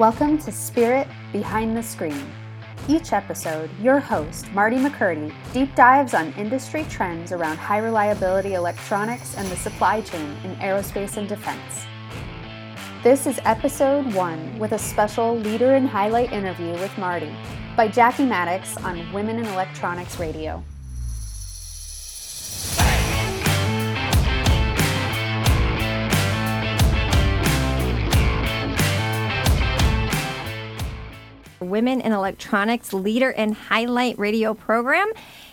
Welcome 0.00 0.38
to 0.38 0.50
Spirit 0.50 1.06
Behind 1.30 1.76
the 1.76 1.82
Screen. 1.82 2.24
Each 2.88 3.12
episode, 3.12 3.68
your 3.82 4.00
host, 4.00 4.50
Marty 4.52 4.78
McCurdy, 4.78 5.30
deep 5.52 5.74
dives 5.74 6.14
on 6.14 6.32
industry 6.38 6.86
trends 6.88 7.32
around 7.32 7.58
high 7.58 7.80
reliability 7.80 8.54
electronics 8.54 9.36
and 9.36 9.46
the 9.50 9.56
supply 9.56 10.00
chain 10.00 10.34
in 10.42 10.56
aerospace 10.56 11.18
and 11.18 11.28
defense. 11.28 11.84
This 13.02 13.26
is 13.26 13.40
episode 13.44 14.14
one 14.14 14.58
with 14.58 14.72
a 14.72 14.78
special 14.78 15.36
leader 15.36 15.74
and 15.74 15.86
highlight 15.86 16.32
interview 16.32 16.72
with 16.72 16.96
Marty 16.96 17.30
by 17.76 17.86
Jackie 17.86 18.24
Maddox 18.24 18.78
on 18.78 19.12
Women 19.12 19.38
in 19.38 19.44
Electronics 19.44 20.18
Radio. 20.18 20.64
Women 31.70 32.00
in 32.00 32.12
Electronics 32.12 32.92
Leader 32.92 33.32
and 33.32 33.54
Highlight 33.54 34.18
Radio 34.18 34.54
program. 34.54 35.10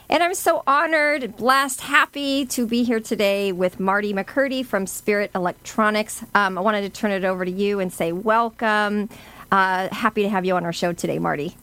And 0.09 0.23
I'm 0.23 0.34
so 0.34 0.63
honored, 0.66 1.35
blessed, 1.35 1.81
happy 1.81 2.45
to 2.48 2.66
be 2.66 2.84
here 2.84 2.99
today 2.99 3.52
with 3.52 3.80
Marty 3.80 4.13
McCurdy 4.13 4.66
from 4.66 4.88
Spirit 4.88 5.31
Electronics. 5.35 6.23
Um, 6.34 6.58
I 6.58 6.61
wanted 6.61 6.81
to 6.81 6.89
turn 6.89 7.11
it 7.11 7.23
over 7.23 7.45
to 7.45 7.52
you 7.52 7.80
and 7.80 7.91
say 7.91 8.11
welcome. 8.11 9.09
Uh, 9.52 9.89
happy 9.94 10.23
to 10.23 10.30
have 10.30 10.45
you 10.45 10.55
on 10.55 10.66
our 10.66 10.73
show 10.73 10.94
today, 10.94 11.20
Marty. 11.20 11.55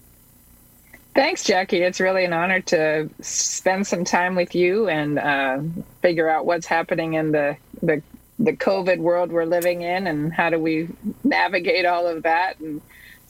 Thanks, 1.15 1.45
Jackie. 1.45 1.83
It's 1.83 2.01
really 2.01 2.25
an 2.25 2.33
honor 2.33 2.61
to 2.62 3.09
spend 3.21 3.87
some 3.87 4.05
time 4.05 4.34
with 4.34 4.55
you 4.55 4.89
and 4.89 5.19
uh, 5.19 5.61
figure 6.03 6.29
out 6.29 6.45
what's 6.45 6.67
happening 6.67 7.15
in 7.15 7.33
the, 7.33 7.57
the 7.83 8.03
the 8.39 8.53
COVID 8.53 8.98
world 8.98 9.31
we're 9.31 9.45
living 9.45 9.83
in, 9.83 10.09
and 10.09 10.33
how 10.33 10.51
do 10.51 10.59
we 10.59 10.89
navigate 11.23 11.87
all 11.87 12.07
of 12.07 12.25
that 12.25 12.59
and 12.59 12.83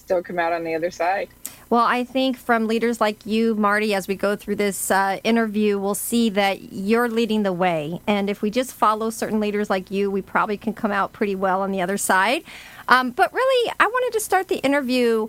still 0.05 0.23
come 0.23 0.39
out 0.39 0.53
on 0.53 0.65
the 0.65 0.75
other 0.75 0.91
side. 0.91 1.29
Well, 1.71 1.85
I 1.85 2.05
think 2.05 2.37
from 2.37 2.67
leaders 2.67 3.01
like 3.01 3.25
you, 3.25 3.55
Marty, 3.55 3.95
as 3.95 4.07
we 4.07 4.15
go 4.15 4.37
through 4.37 4.57
this 4.57 4.91
uh, 4.91 5.19
interview, 5.25 5.79
we'll 5.79 5.95
see 5.95 6.29
that 6.31 6.73
you're 6.73 7.09
leading 7.09 7.43
the 7.43 7.53
way. 7.53 8.01
And 8.07 8.29
if 8.29 8.43
we 8.43 8.51
just 8.51 8.73
follow 8.73 9.11
certain 9.11 9.41
leaders 9.41 9.71
like 9.71 9.91
you, 9.91 10.11
we 10.11 10.21
probably 10.21 10.59
can 10.59 10.75
come 10.75 10.93
out 10.93 11.13
pretty 11.13 11.35
well 11.35 11.63
on 11.63 11.73
the 11.73 11.81
other 11.81 11.97
side. 11.97 12.45
Um, 12.87 13.11
but 13.11 13.33
really, 13.33 13.73
I 13.81 13.87
wanted 13.87 14.13
to 14.13 14.21
start 14.21 14.49
the 14.49 14.59
interview. 14.59 15.29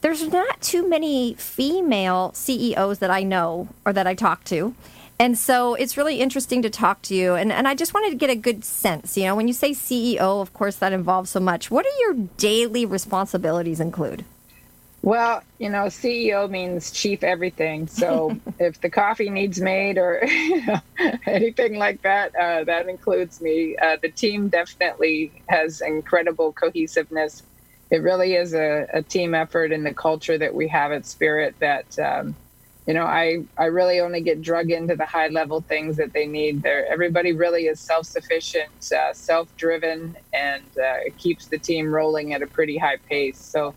There's 0.00 0.26
not 0.26 0.60
too 0.62 0.88
many 0.88 1.34
female 1.34 2.32
CEOs 2.34 2.98
that 3.00 3.10
I 3.10 3.22
know 3.22 3.68
or 3.84 3.92
that 3.92 4.06
I 4.06 4.14
talk 4.14 4.42
to. 4.44 4.74
And 5.18 5.38
so 5.38 5.74
it's 5.74 5.96
really 5.96 6.20
interesting 6.20 6.62
to 6.62 6.70
talk 6.70 7.02
to 7.02 7.14
you. 7.14 7.34
And, 7.34 7.52
and 7.52 7.68
I 7.68 7.74
just 7.74 7.94
wanted 7.94 8.10
to 8.10 8.16
get 8.16 8.30
a 8.30 8.36
good 8.36 8.64
sense. 8.64 9.16
You 9.16 9.24
know, 9.24 9.36
when 9.36 9.46
you 9.46 9.54
say 9.54 9.70
CEO, 9.70 10.40
of 10.40 10.52
course, 10.52 10.76
that 10.76 10.92
involves 10.92 11.30
so 11.30 11.40
much. 11.40 11.70
What 11.70 11.84
do 11.84 11.90
your 12.00 12.28
daily 12.36 12.84
responsibilities 12.84 13.80
include? 13.80 14.24
Well, 15.02 15.42
you 15.58 15.68
know, 15.68 15.84
CEO 15.84 16.48
means 16.48 16.90
chief 16.90 17.22
everything. 17.22 17.88
So 17.88 18.40
if 18.58 18.80
the 18.80 18.88
coffee 18.88 19.28
needs 19.28 19.60
made 19.60 19.98
or 19.98 20.24
you 20.26 20.64
know, 20.66 20.80
anything 21.26 21.76
like 21.76 22.00
that, 22.02 22.34
uh, 22.34 22.64
that 22.64 22.88
includes 22.88 23.40
me. 23.40 23.76
Uh, 23.76 23.98
the 24.00 24.08
team 24.08 24.48
definitely 24.48 25.30
has 25.48 25.82
incredible 25.82 26.52
cohesiveness. 26.52 27.42
It 27.90 27.98
really 27.98 28.34
is 28.34 28.54
a, 28.54 28.88
a, 28.94 29.02
team 29.02 29.34
effort 29.34 29.72
in 29.72 29.84
the 29.84 29.92
culture 29.92 30.38
that 30.38 30.54
we 30.54 30.68
have 30.68 30.90
at 30.90 31.04
Spirit 31.04 31.54
that 31.60 31.98
um, 31.98 32.34
you 32.86 32.94
know, 32.94 33.04
I, 33.04 33.38
I 33.58 33.66
really 33.66 34.00
only 34.00 34.22
get 34.22 34.42
drug 34.42 34.70
into 34.70 34.96
the 34.96 35.06
high 35.06 35.28
level 35.28 35.64
things 35.68 35.96
that 35.96 36.12
they 36.14 36.26
need. 36.26 36.62
There, 36.62 36.86
everybody 36.92 37.32
really 37.32 37.66
is 37.66 37.80
self 37.80 38.06
sufficient, 38.06 38.84
uh, 38.94 39.12
self 39.14 39.50
driven, 39.56 40.16
and 40.32 40.66
uh, 40.78 41.00
it 41.06 41.16
keeps 41.18 41.48
the 41.48 41.58
team 41.60 41.88
rolling 41.94 42.34
at 42.34 42.42
a 42.42 42.48
pretty 42.48 42.78
high 42.78 42.98
pace. 43.08 43.40
So 43.40 43.76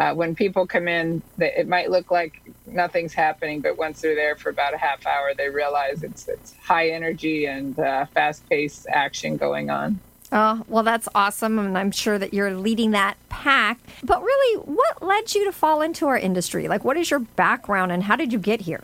uh, 0.00 0.14
when 0.14 0.34
people 0.34 0.66
come 0.66 0.88
in, 0.88 1.22
it 1.38 1.68
might 1.68 1.90
look 1.90 2.10
like 2.10 2.34
nothing's 2.66 3.14
happening, 3.14 3.62
but 3.62 3.78
once 3.78 4.00
they're 4.00 4.16
there 4.16 4.36
for 4.36 4.50
about 4.50 4.74
a 4.74 4.78
half 4.78 5.06
hour, 5.06 5.32
they 5.38 5.50
realize 5.50 6.02
it's 6.02 6.26
it's 6.28 6.54
high 6.66 6.88
energy 6.90 7.46
and 7.46 7.78
uh, 7.78 8.06
fast 8.14 8.44
paced 8.50 8.86
action 8.90 9.36
going 9.36 9.70
on. 9.70 10.00
Oh, 10.30 10.62
well, 10.68 10.82
that's 10.82 11.08
awesome. 11.14 11.58
And 11.58 11.78
I'm 11.78 11.90
sure 11.90 12.18
that 12.18 12.34
you're 12.34 12.54
leading 12.54 12.90
that 12.90 13.16
pack. 13.28 13.78
But 14.02 14.22
really, 14.22 14.60
what 14.62 15.02
led 15.02 15.34
you 15.34 15.44
to 15.46 15.52
fall 15.52 15.80
into 15.80 16.06
our 16.06 16.18
industry? 16.18 16.68
Like, 16.68 16.84
what 16.84 16.96
is 16.96 17.10
your 17.10 17.20
background 17.20 17.92
and 17.92 18.02
how 18.02 18.16
did 18.16 18.32
you 18.32 18.38
get 18.38 18.60
here? 18.60 18.82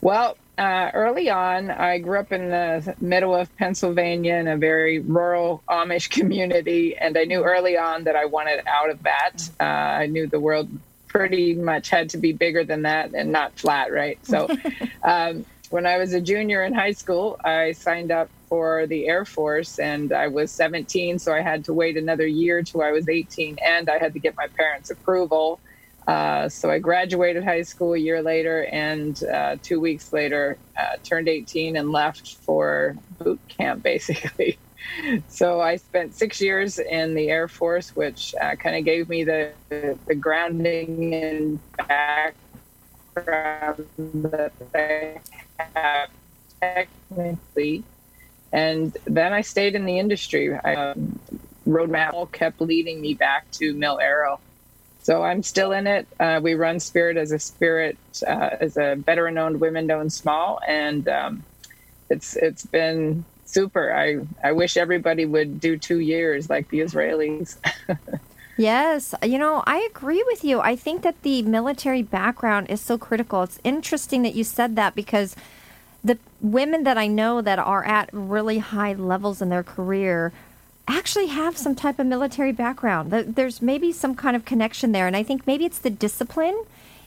Well, 0.00 0.36
uh, 0.58 0.90
early 0.94 1.28
on, 1.28 1.70
I 1.70 1.98
grew 1.98 2.18
up 2.18 2.32
in 2.32 2.48
the 2.50 2.94
middle 3.00 3.34
of 3.34 3.54
Pennsylvania 3.56 4.36
in 4.36 4.48
a 4.48 4.56
very 4.56 5.00
rural 5.00 5.62
Amish 5.68 6.08
community. 6.18 6.96
And 6.96 7.18
I 7.18 7.24
knew 7.24 7.42
early 7.42 7.76
on 7.76 8.04
that 8.04 8.16
I 8.16 8.24
wanted 8.26 8.62
out 8.66 8.90
of 8.90 9.02
that. 9.02 9.50
Uh, 9.60 9.64
I 9.64 10.06
knew 10.06 10.26
the 10.26 10.40
world 10.40 10.68
pretty 11.08 11.54
much 11.54 11.88
had 11.88 12.10
to 12.10 12.18
be 12.18 12.32
bigger 12.32 12.64
than 12.64 12.82
that 12.82 13.14
and 13.14 13.32
not 13.32 13.58
flat, 13.58 13.92
right? 13.92 14.18
So, 14.26 14.48
um, 15.02 15.44
when 15.70 15.86
I 15.86 15.98
was 15.98 16.12
a 16.12 16.20
junior 16.20 16.62
in 16.62 16.72
high 16.72 16.92
school, 16.92 17.38
I 17.44 17.72
signed 17.72 18.10
up 18.10 18.28
for 18.48 18.86
the 18.86 19.08
Air 19.08 19.24
Force, 19.24 19.78
and 19.78 20.12
I 20.12 20.28
was 20.28 20.50
17, 20.52 21.18
so 21.18 21.32
I 21.32 21.40
had 21.40 21.64
to 21.64 21.72
wait 21.72 21.96
another 21.96 22.26
year 22.26 22.62
till 22.62 22.82
I 22.82 22.92
was 22.92 23.08
18, 23.08 23.58
and 23.64 23.88
I 23.88 23.98
had 23.98 24.12
to 24.12 24.18
get 24.18 24.36
my 24.36 24.46
parents' 24.48 24.90
approval. 24.90 25.60
Uh, 26.06 26.48
so 26.48 26.70
I 26.70 26.78
graduated 26.78 27.42
high 27.42 27.62
school 27.62 27.94
a 27.94 27.98
year 27.98 28.22
later, 28.22 28.66
and 28.66 29.22
uh, 29.24 29.56
two 29.62 29.80
weeks 29.80 30.12
later, 30.12 30.56
uh, 30.78 30.96
turned 31.02 31.28
18 31.28 31.76
and 31.76 31.90
left 31.90 32.36
for 32.36 32.96
boot 33.18 33.40
camp, 33.48 33.82
basically. 33.92 34.58
so 35.28 35.60
I 35.60 35.76
spent 35.76 36.14
six 36.14 36.40
years 36.40 36.78
in 36.78 37.14
the 37.14 37.28
Air 37.28 37.48
Force, 37.48 37.96
which 37.96 38.36
uh, 38.40 38.54
kind 38.54 38.76
of 38.76 38.84
gave 38.84 39.08
me 39.08 39.24
the, 39.24 39.50
the 39.68 40.14
grounding 40.14 41.12
and 41.12 41.58
background 41.76 42.34
that 43.96 44.52
I 44.74 45.18
technically 46.60 47.84
and 48.52 48.96
then 49.06 49.32
I 49.32 49.42
stayed 49.42 49.74
in 49.74 49.84
the 49.84 49.98
industry. 49.98 50.56
I, 50.64 50.74
um, 50.74 51.18
roadmap 51.66 52.14
all 52.14 52.26
kept 52.26 52.60
leading 52.60 53.00
me 53.00 53.14
back 53.14 53.50
to 53.52 53.74
mil-aero. 53.74 54.40
So 55.02 55.22
I'm 55.22 55.42
still 55.42 55.72
in 55.72 55.86
it. 55.86 56.08
Uh, 56.18 56.40
we 56.42 56.54
run 56.54 56.80
Spirit 56.80 57.16
as 57.16 57.32
a 57.32 57.38
Spirit 57.38 57.98
uh, 58.26 58.50
as 58.60 58.76
a 58.76 58.96
veteran 58.96 59.38
owned, 59.38 59.60
women 59.60 59.90
owned 59.90 60.12
small, 60.12 60.58
and 60.66 61.06
um, 61.08 61.44
it's 62.10 62.34
it's 62.34 62.66
been 62.66 63.24
super. 63.44 63.94
I 63.94 64.16
I 64.42 64.52
wish 64.52 64.76
everybody 64.76 65.24
would 65.24 65.60
do 65.60 65.78
two 65.78 66.00
years 66.00 66.50
like 66.50 66.68
the 66.70 66.80
Israelis. 66.80 67.56
Yes, 68.56 69.14
you 69.22 69.38
know, 69.38 69.62
I 69.66 69.86
agree 69.90 70.22
with 70.26 70.42
you. 70.42 70.60
I 70.60 70.76
think 70.76 71.02
that 71.02 71.22
the 71.22 71.42
military 71.42 72.02
background 72.02 72.68
is 72.70 72.80
so 72.80 72.96
critical. 72.96 73.42
It's 73.42 73.60
interesting 73.64 74.22
that 74.22 74.34
you 74.34 74.44
said 74.44 74.76
that 74.76 74.94
because 74.94 75.36
the 76.02 76.18
women 76.40 76.84
that 76.84 76.96
I 76.96 77.06
know 77.06 77.42
that 77.42 77.58
are 77.58 77.84
at 77.84 78.08
really 78.12 78.58
high 78.58 78.94
levels 78.94 79.42
in 79.42 79.50
their 79.50 79.62
career 79.62 80.32
actually 80.88 81.26
have 81.26 81.58
some 81.58 81.74
type 81.74 81.98
of 81.98 82.06
military 82.06 82.52
background. 82.52 83.10
There's 83.10 83.60
maybe 83.60 83.92
some 83.92 84.14
kind 84.14 84.36
of 84.36 84.44
connection 84.46 84.92
there. 84.92 85.06
And 85.06 85.16
I 85.16 85.22
think 85.22 85.46
maybe 85.46 85.66
it's 85.66 85.78
the 85.80 85.90
discipline, 85.90 86.64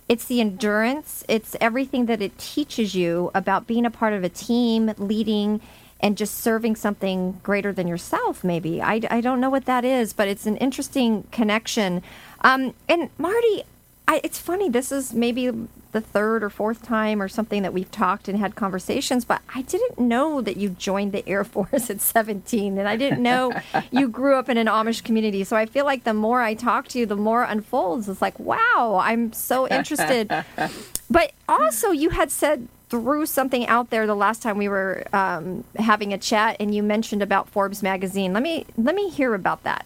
it's 0.08 0.26
the 0.26 0.42
endurance, 0.42 1.24
it's 1.28 1.56
everything 1.60 2.06
that 2.08 2.22
it 2.22 2.38
teaches 2.38 2.94
you 2.94 3.32
about 3.34 3.66
being 3.66 3.86
a 3.86 3.92
part 3.92 4.14
of 4.14 4.24
a 4.24 4.30
team, 4.30 4.94
leading, 4.98 5.62
and 6.00 6.18
just 6.18 6.36
serving 6.36 6.76
something 6.76 7.40
greater 7.44 7.74
than 7.74 7.88
yourself, 7.88 8.44
maybe. 8.44 8.82
I, 8.82 9.02
I 9.10 9.22
don't 9.22 9.40
know 9.40 9.50
what 9.50 9.66
that 9.66 9.84
is, 9.84 10.14
but 10.14 10.28
it's 10.28 10.46
an 10.46 10.58
interesting 10.58 11.24
connection. 11.32 12.02
Um, 12.42 12.74
and 12.88 13.10
Marty, 13.18 13.64
I, 14.08 14.22
it's 14.24 14.40
funny. 14.40 14.70
This 14.70 14.92
is 14.92 15.14
maybe 15.14 15.52
the 15.92 16.02
third 16.02 16.44
or 16.44 16.50
fourth 16.50 16.84
time 16.84 17.22
or 17.22 17.28
something 17.28 17.64
that 17.64 17.74
we've 17.74 17.92
talked 17.92 18.28
and 18.28 18.38
had 18.40 18.56
conversations, 18.56 19.26
but 19.26 19.42
I 19.54 19.64
didn't 19.64 20.00
know 20.00 20.42
that 20.42 20.58
you 20.58 20.70
joined 20.70 21.12
the 21.12 21.28
Air 21.28 21.44
Force 21.44 21.90
at 21.90 22.00
17, 22.00 22.78
and 22.78 22.88
I 22.88 22.96
didn't 22.96 23.22
know 23.22 23.52
you 23.92 24.08
grew 24.08 24.36
up 24.36 24.50
in 24.50 24.58
an 24.58 24.68
Amish 24.68 25.04
community. 25.04 25.44
So 25.44 25.56
I 25.56 25.66
feel 25.66 25.86
like 25.86 26.06
the 26.06 26.14
more 26.14 26.42
I 26.42 26.54
talk 26.54 26.88
to 26.90 27.00
you, 27.00 27.06
the 27.06 27.16
more 27.16 27.44
unfolds. 27.44 28.08
It's 28.08 28.22
like, 28.22 28.40
wow, 28.40 29.00
I'm 29.02 29.34
so 29.34 29.68
interested. 29.68 30.32
but 31.10 31.34
also, 31.48 31.92
you 31.92 32.12
had 32.12 32.32
said 32.32 32.68
threw 32.90 33.26
something 33.26 33.68
out 33.68 33.90
there 33.90 34.08
the 34.08 34.16
last 34.16 34.42
time 34.42 34.58
we 34.58 34.68
were 34.68 35.04
um, 35.14 35.64
having 35.78 36.14
a 36.14 36.18
chat, 36.18 36.58
and 36.60 36.74
you 36.74 36.84
mentioned 36.84 37.22
about 37.22 37.48
Forbes 37.50 37.84
magazine. 37.84 38.34
Let 38.34 38.44
me 38.44 38.66
let 38.78 38.96
me 38.96 39.10
hear 39.10 39.34
about 39.34 39.64
that. 39.64 39.86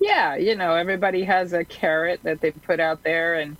Yeah, 0.00 0.34
you 0.36 0.56
know, 0.56 0.74
everybody 0.74 1.22
has 1.24 1.52
a 1.52 1.64
carrot 1.64 2.20
that 2.24 2.40
they 2.40 2.50
put 2.50 2.80
out 2.80 3.02
there, 3.02 3.34
and 3.34 3.56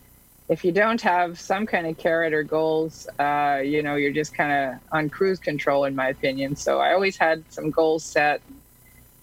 if 0.48 0.64
you 0.64 0.72
don't 0.72 1.00
have 1.00 1.38
some 1.38 1.66
kind 1.66 1.86
of 1.86 1.96
carrot 1.98 2.32
or 2.32 2.42
goals, 2.42 3.08
uh, 3.18 3.60
you 3.64 3.82
know, 3.82 3.94
you're 3.96 4.12
just 4.12 4.34
kind 4.34 4.52
of 4.52 4.80
on 4.92 5.08
cruise 5.08 5.38
control, 5.38 5.84
in 5.84 5.94
my 5.94 6.08
opinion. 6.08 6.56
So 6.56 6.80
I 6.80 6.92
always 6.92 7.16
had 7.16 7.44
some 7.50 7.70
goals 7.70 8.04
set 8.04 8.42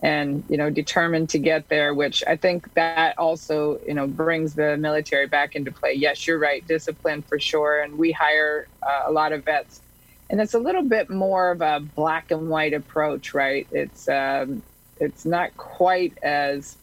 and, 0.01 0.43
you 0.49 0.57
know, 0.57 0.69
determined 0.69 1.29
to 1.29 1.39
get 1.39 1.67
there, 1.69 1.93
which 1.93 2.23
I 2.25 2.37
think 2.37 2.73
that 2.75 3.17
also, 3.17 3.79
you 3.85 3.93
know, 3.93 4.07
brings 4.07 4.55
the 4.55 4.77
military 4.77 5.27
back 5.27 5.55
into 5.55 5.71
play. 5.71 5.93
Yes, 5.93 6.25
you're 6.25 6.39
right, 6.39 6.65
discipline 6.65 7.23
for 7.23 7.39
sure. 7.39 7.81
And 7.81 7.97
we 7.97 8.11
hire 8.13 8.67
uh, 8.81 9.03
a 9.07 9.11
lot 9.11 9.33
of 9.33 9.43
vets. 9.43 9.81
And 10.29 10.39
it's 10.39 10.53
a 10.53 10.59
little 10.59 10.83
bit 10.83 11.09
more 11.09 11.51
of 11.51 11.61
a 11.61 11.79
black 11.79 12.31
and 12.31 12.49
white 12.49 12.73
approach, 12.73 13.33
right? 13.33 13.67
It's 13.71 14.07
um, 14.07 14.63
it's 14.97 15.25
not 15.25 15.57
quite 15.57 16.17
as 16.21 16.77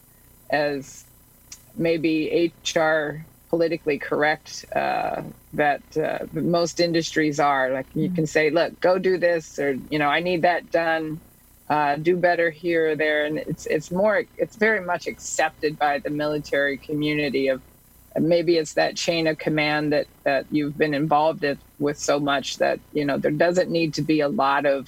as 0.49 1.05
maybe 1.75 2.53
HR 2.75 3.25
politically 3.49 3.97
correct 3.97 4.65
uh, 4.75 5.21
that 5.53 5.81
uh, 5.97 6.25
most 6.33 6.79
industries 6.79 7.39
are. 7.39 7.71
Like 7.71 7.87
you 7.93 8.09
can 8.09 8.27
say, 8.27 8.49
look, 8.49 8.79
go 8.81 8.99
do 8.99 9.17
this, 9.17 9.57
or 9.59 9.77
you 9.89 9.97
know, 9.97 10.09
I 10.09 10.19
need 10.19 10.41
that 10.41 10.69
done. 10.71 11.21
Uh, 11.69 11.97
do 11.97 12.15
better 12.15 12.49
here 12.49 12.91
or 12.91 12.95
there, 12.95 13.25
and 13.25 13.39
it's 13.39 13.65
it's 13.65 13.91
more 13.91 14.23
it's 14.37 14.55
very 14.55 14.79
much 14.85 15.05
accepted 15.05 15.77
by 15.77 15.99
the 15.99 16.09
military 16.09 16.77
community 16.77 17.49
of 17.49 17.61
maybe 18.19 18.57
it's 18.57 18.73
that 18.73 18.95
chain 18.95 19.27
of 19.27 19.37
command 19.37 19.91
that 19.93 20.07
that 20.23 20.45
you've 20.49 20.77
been 20.77 20.93
involved 20.93 21.41
with, 21.41 21.59
with 21.79 21.99
so 21.99 22.19
much 22.19 22.57
that 22.57 22.79
you 22.93 23.05
know 23.05 23.17
there 23.17 23.31
doesn't 23.31 23.69
need 23.69 23.93
to 23.93 24.01
be 24.01 24.21
a 24.21 24.29
lot 24.29 24.65
of 24.65 24.87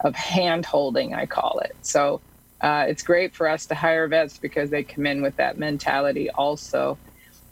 of 0.00 0.14
hand 0.14 0.66
holding 0.66 1.14
i 1.14 1.26
call 1.26 1.60
it. 1.60 1.72
So 1.82 2.22
uh, 2.60 2.86
it's 2.88 3.02
great 3.02 3.34
for 3.34 3.48
us 3.48 3.66
to 3.66 3.74
hire 3.74 4.08
vets 4.08 4.38
because 4.38 4.70
they 4.70 4.84
come 4.84 5.06
in 5.06 5.22
with 5.22 5.36
that 5.36 5.58
mentality 5.58 6.30
also. 6.30 6.98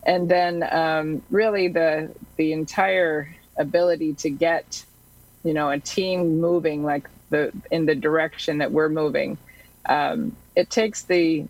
And 0.07 0.29
then 0.31 0.67
um, 0.73 1.23
really 1.31 1.69
the 1.69 2.15
the 2.37 2.53
entire 2.53 3.29
ability 3.59 4.15
to 4.15 4.31
get 4.31 4.85
you 5.45 5.55
know 5.55 5.71
a 5.71 5.79
team 5.79 6.41
moving 6.41 6.83
like 6.85 7.09
the 7.32 7.52
in 7.73 7.87
the 7.87 7.96
direction 7.96 8.61
that 8.61 8.73
we're 8.73 8.90
moving. 8.90 9.38
Um, 9.88 10.38
it 10.56 10.70
takes 10.70 11.05
the 11.05 11.49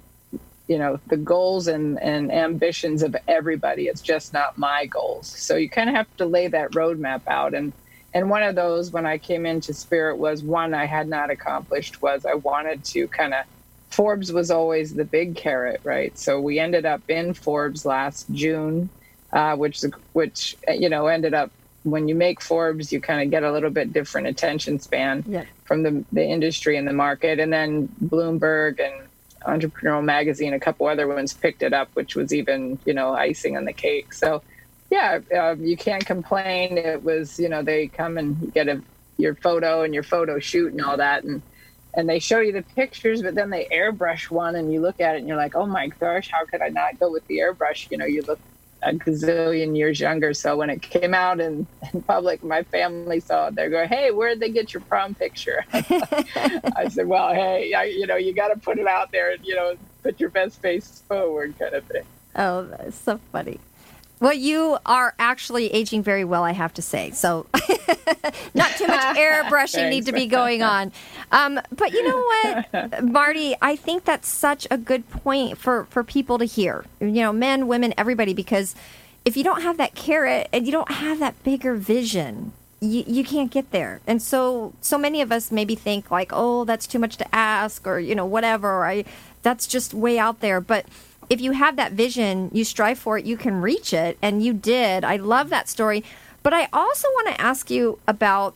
you 0.68 0.78
know 0.78 1.00
the 1.08 1.18
goals 1.18 1.68
and, 1.68 2.02
and 2.02 2.32
ambitions 2.32 3.02
of 3.04 3.16
everybody. 3.28 3.88
It's 3.88 4.02
just 4.02 4.34
not 4.34 4.58
my 4.58 4.86
goals. 4.86 5.28
So 5.28 5.56
you 5.56 5.70
kind 5.70 5.90
of 5.90 5.96
have 5.96 6.08
to 6.18 6.26
lay 6.26 6.48
that 6.48 6.72
roadmap 6.72 7.22
out. 7.28 7.54
And 7.54 7.74
and 8.14 8.30
one 8.30 8.44
of 8.44 8.56
those 8.56 8.92
when 8.92 9.06
i 9.06 9.18
came 9.18 9.46
into 9.46 9.74
spirit 9.74 10.18
was 10.18 10.44
one 10.44 10.74
i 10.74 10.86
had 10.86 11.08
not 11.08 11.30
accomplished 11.30 12.02
was 12.02 12.26
i 12.26 12.34
wanted 12.34 12.84
to 12.84 13.08
kind 13.08 13.34
of 13.34 13.44
forbes 13.90 14.32
was 14.32 14.50
always 14.50 14.94
the 14.94 15.04
big 15.04 15.36
carrot 15.36 15.80
right? 15.84 16.18
So 16.18 16.40
we 16.40 16.58
ended 16.58 16.86
up 16.86 17.02
in 17.08 17.34
forbes 17.34 17.86
last 17.86 18.26
june 18.32 18.90
uh, 19.32 19.56
which 19.56 19.82
which 20.12 20.56
you 20.68 20.90
know 20.90 21.06
ended 21.06 21.34
up 21.34 21.52
when 21.84 22.08
you 22.08 22.14
make 22.14 22.40
forbes 22.40 22.92
you 22.92 23.00
kind 23.00 23.22
of 23.22 23.30
get 23.30 23.42
a 23.42 23.52
little 23.52 23.70
bit 23.70 23.92
different 23.92 24.26
attention 24.26 24.78
span 24.78 25.24
yeah. 25.26 25.44
from 25.64 25.82
the, 25.82 26.04
the 26.12 26.24
industry 26.24 26.76
and 26.76 26.86
the 26.86 26.92
market 26.92 27.38
and 27.38 27.52
then 27.52 27.88
bloomberg 28.04 28.80
and 28.80 29.08
Entrepreneurial 29.46 30.04
Magazine, 30.04 30.54
a 30.54 30.60
couple 30.60 30.86
other 30.86 31.08
ones 31.08 31.32
picked 31.32 31.62
it 31.62 31.72
up, 31.72 31.88
which 31.94 32.14
was 32.14 32.32
even 32.32 32.78
you 32.84 32.94
know 32.94 33.12
icing 33.12 33.56
on 33.56 33.64
the 33.64 33.72
cake. 33.72 34.12
So 34.12 34.42
yeah, 34.90 35.20
uh, 35.34 35.56
you 35.58 35.76
can't 35.76 36.04
complain. 36.04 36.78
It 36.78 37.02
was 37.02 37.38
you 37.38 37.48
know 37.48 37.62
they 37.62 37.88
come 37.88 38.18
and 38.18 38.52
get 38.52 38.68
a 38.68 38.82
your 39.18 39.34
photo 39.34 39.82
and 39.82 39.92
your 39.92 40.02
photo 40.02 40.38
shoot 40.38 40.72
and 40.72 40.80
all 40.80 40.96
that 40.96 41.24
and 41.24 41.42
and 41.94 42.08
they 42.08 42.18
show 42.18 42.40
you 42.40 42.52
the 42.52 42.62
pictures, 42.62 43.22
but 43.22 43.34
then 43.34 43.50
they 43.50 43.66
airbrush 43.66 44.30
one 44.30 44.56
and 44.56 44.72
you 44.72 44.80
look 44.80 44.98
at 44.98 45.14
it 45.14 45.18
and 45.18 45.28
you're 45.28 45.36
like, 45.36 45.54
oh 45.54 45.66
my 45.66 45.88
gosh, 45.88 46.30
how 46.30 46.44
could 46.46 46.62
I 46.62 46.68
not 46.68 46.98
go 46.98 47.10
with 47.10 47.26
the 47.26 47.38
airbrush? 47.38 47.90
You 47.90 47.98
know, 47.98 48.06
you 48.06 48.22
look 48.22 48.40
a 48.82 48.92
gazillion 48.92 49.76
years 49.76 50.00
younger. 50.00 50.34
So 50.34 50.56
when 50.56 50.70
it 50.70 50.82
came 50.82 51.14
out 51.14 51.40
in, 51.40 51.66
in 51.92 52.02
public, 52.02 52.42
my 52.42 52.62
family 52.64 53.20
saw 53.20 53.48
it. 53.48 53.54
They're 53.54 53.70
going, 53.70 53.88
"Hey, 53.88 54.10
where 54.10 54.30
did 54.30 54.40
they 54.40 54.50
get 54.50 54.74
your 54.74 54.82
prom 54.82 55.14
picture?" 55.14 55.64
I 55.72 56.88
said, 56.90 57.06
"Well, 57.06 57.32
hey, 57.34 57.72
I, 57.74 57.84
you 57.84 58.06
know, 58.06 58.16
you 58.16 58.34
got 58.34 58.48
to 58.48 58.58
put 58.58 58.78
it 58.78 58.86
out 58.86 59.12
there, 59.12 59.32
and 59.32 59.46
you 59.46 59.54
know, 59.54 59.74
put 60.02 60.20
your 60.20 60.30
best 60.30 60.60
face 60.60 61.02
forward, 61.08 61.58
kind 61.58 61.74
of 61.74 61.84
thing." 61.84 62.04
Oh, 62.34 62.64
that's 62.64 62.96
so 62.96 63.20
funny. 63.30 63.60
Well, 64.22 64.34
you 64.34 64.78
are 64.86 65.16
actually 65.18 65.66
aging 65.72 66.04
very 66.04 66.24
well, 66.24 66.44
I 66.44 66.52
have 66.52 66.72
to 66.74 66.82
say. 66.82 67.10
So, 67.10 67.46
not 68.54 68.70
too 68.76 68.86
much 68.86 69.16
airbrushing 69.16 69.90
need 69.90 70.06
to 70.06 70.12
be 70.12 70.28
going 70.28 70.62
on. 70.62 70.92
Um, 71.32 71.60
but 71.74 71.90
you 71.90 72.06
know 72.06 72.62
what, 72.70 73.02
Marty, 73.02 73.56
I 73.60 73.74
think 73.74 74.04
that's 74.04 74.28
such 74.28 74.64
a 74.70 74.78
good 74.78 75.10
point 75.10 75.58
for 75.58 75.86
for 75.86 76.04
people 76.04 76.38
to 76.38 76.44
hear. 76.44 76.84
You 77.00 77.10
know, 77.10 77.32
men, 77.32 77.66
women, 77.66 77.94
everybody, 77.98 78.32
because 78.32 78.76
if 79.24 79.36
you 79.36 79.42
don't 79.42 79.62
have 79.62 79.76
that 79.78 79.96
carrot 79.96 80.48
and 80.52 80.66
you 80.66 80.72
don't 80.72 80.92
have 80.92 81.18
that 81.18 81.42
bigger 81.42 81.74
vision, 81.74 82.52
you, 82.80 83.02
you 83.04 83.24
can't 83.24 83.50
get 83.50 83.72
there. 83.72 84.02
And 84.06 84.22
so 84.22 84.72
so 84.80 84.98
many 84.98 85.20
of 85.20 85.32
us 85.32 85.50
maybe 85.50 85.74
think 85.74 86.12
like, 86.12 86.30
oh, 86.32 86.64
that's 86.64 86.86
too 86.86 87.00
much 87.00 87.16
to 87.16 87.34
ask, 87.34 87.88
or 87.88 87.98
you 87.98 88.14
know, 88.14 88.26
whatever. 88.26 88.86
I 88.86 89.04
that's 89.42 89.66
just 89.66 89.92
way 89.92 90.16
out 90.16 90.38
there, 90.38 90.60
but 90.60 90.86
if 91.32 91.40
you 91.40 91.52
have 91.52 91.76
that 91.76 91.92
vision, 91.92 92.50
you 92.52 92.62
strive 92.62 92.98
for 92.98 93.16
it, 93.16 93.24
you 93.24 93.38
can 93.38 93.62
reach 93.62 93.94
it. 93.94 94.18
And 94.20 94.44
you 94.44 94.52
did. 94.52 95.02
I 95.02 95.16
love 95.16 95.48
that 95.48 95.66
story. 95.66 96.04
But 96.42 96.52
I 96.52 96.68
also 96.74 97.08
want 97.08 97.28
to 97.28 97.40
ask 97.40 97.70
you 97.70 97.98
about 98.06 98.54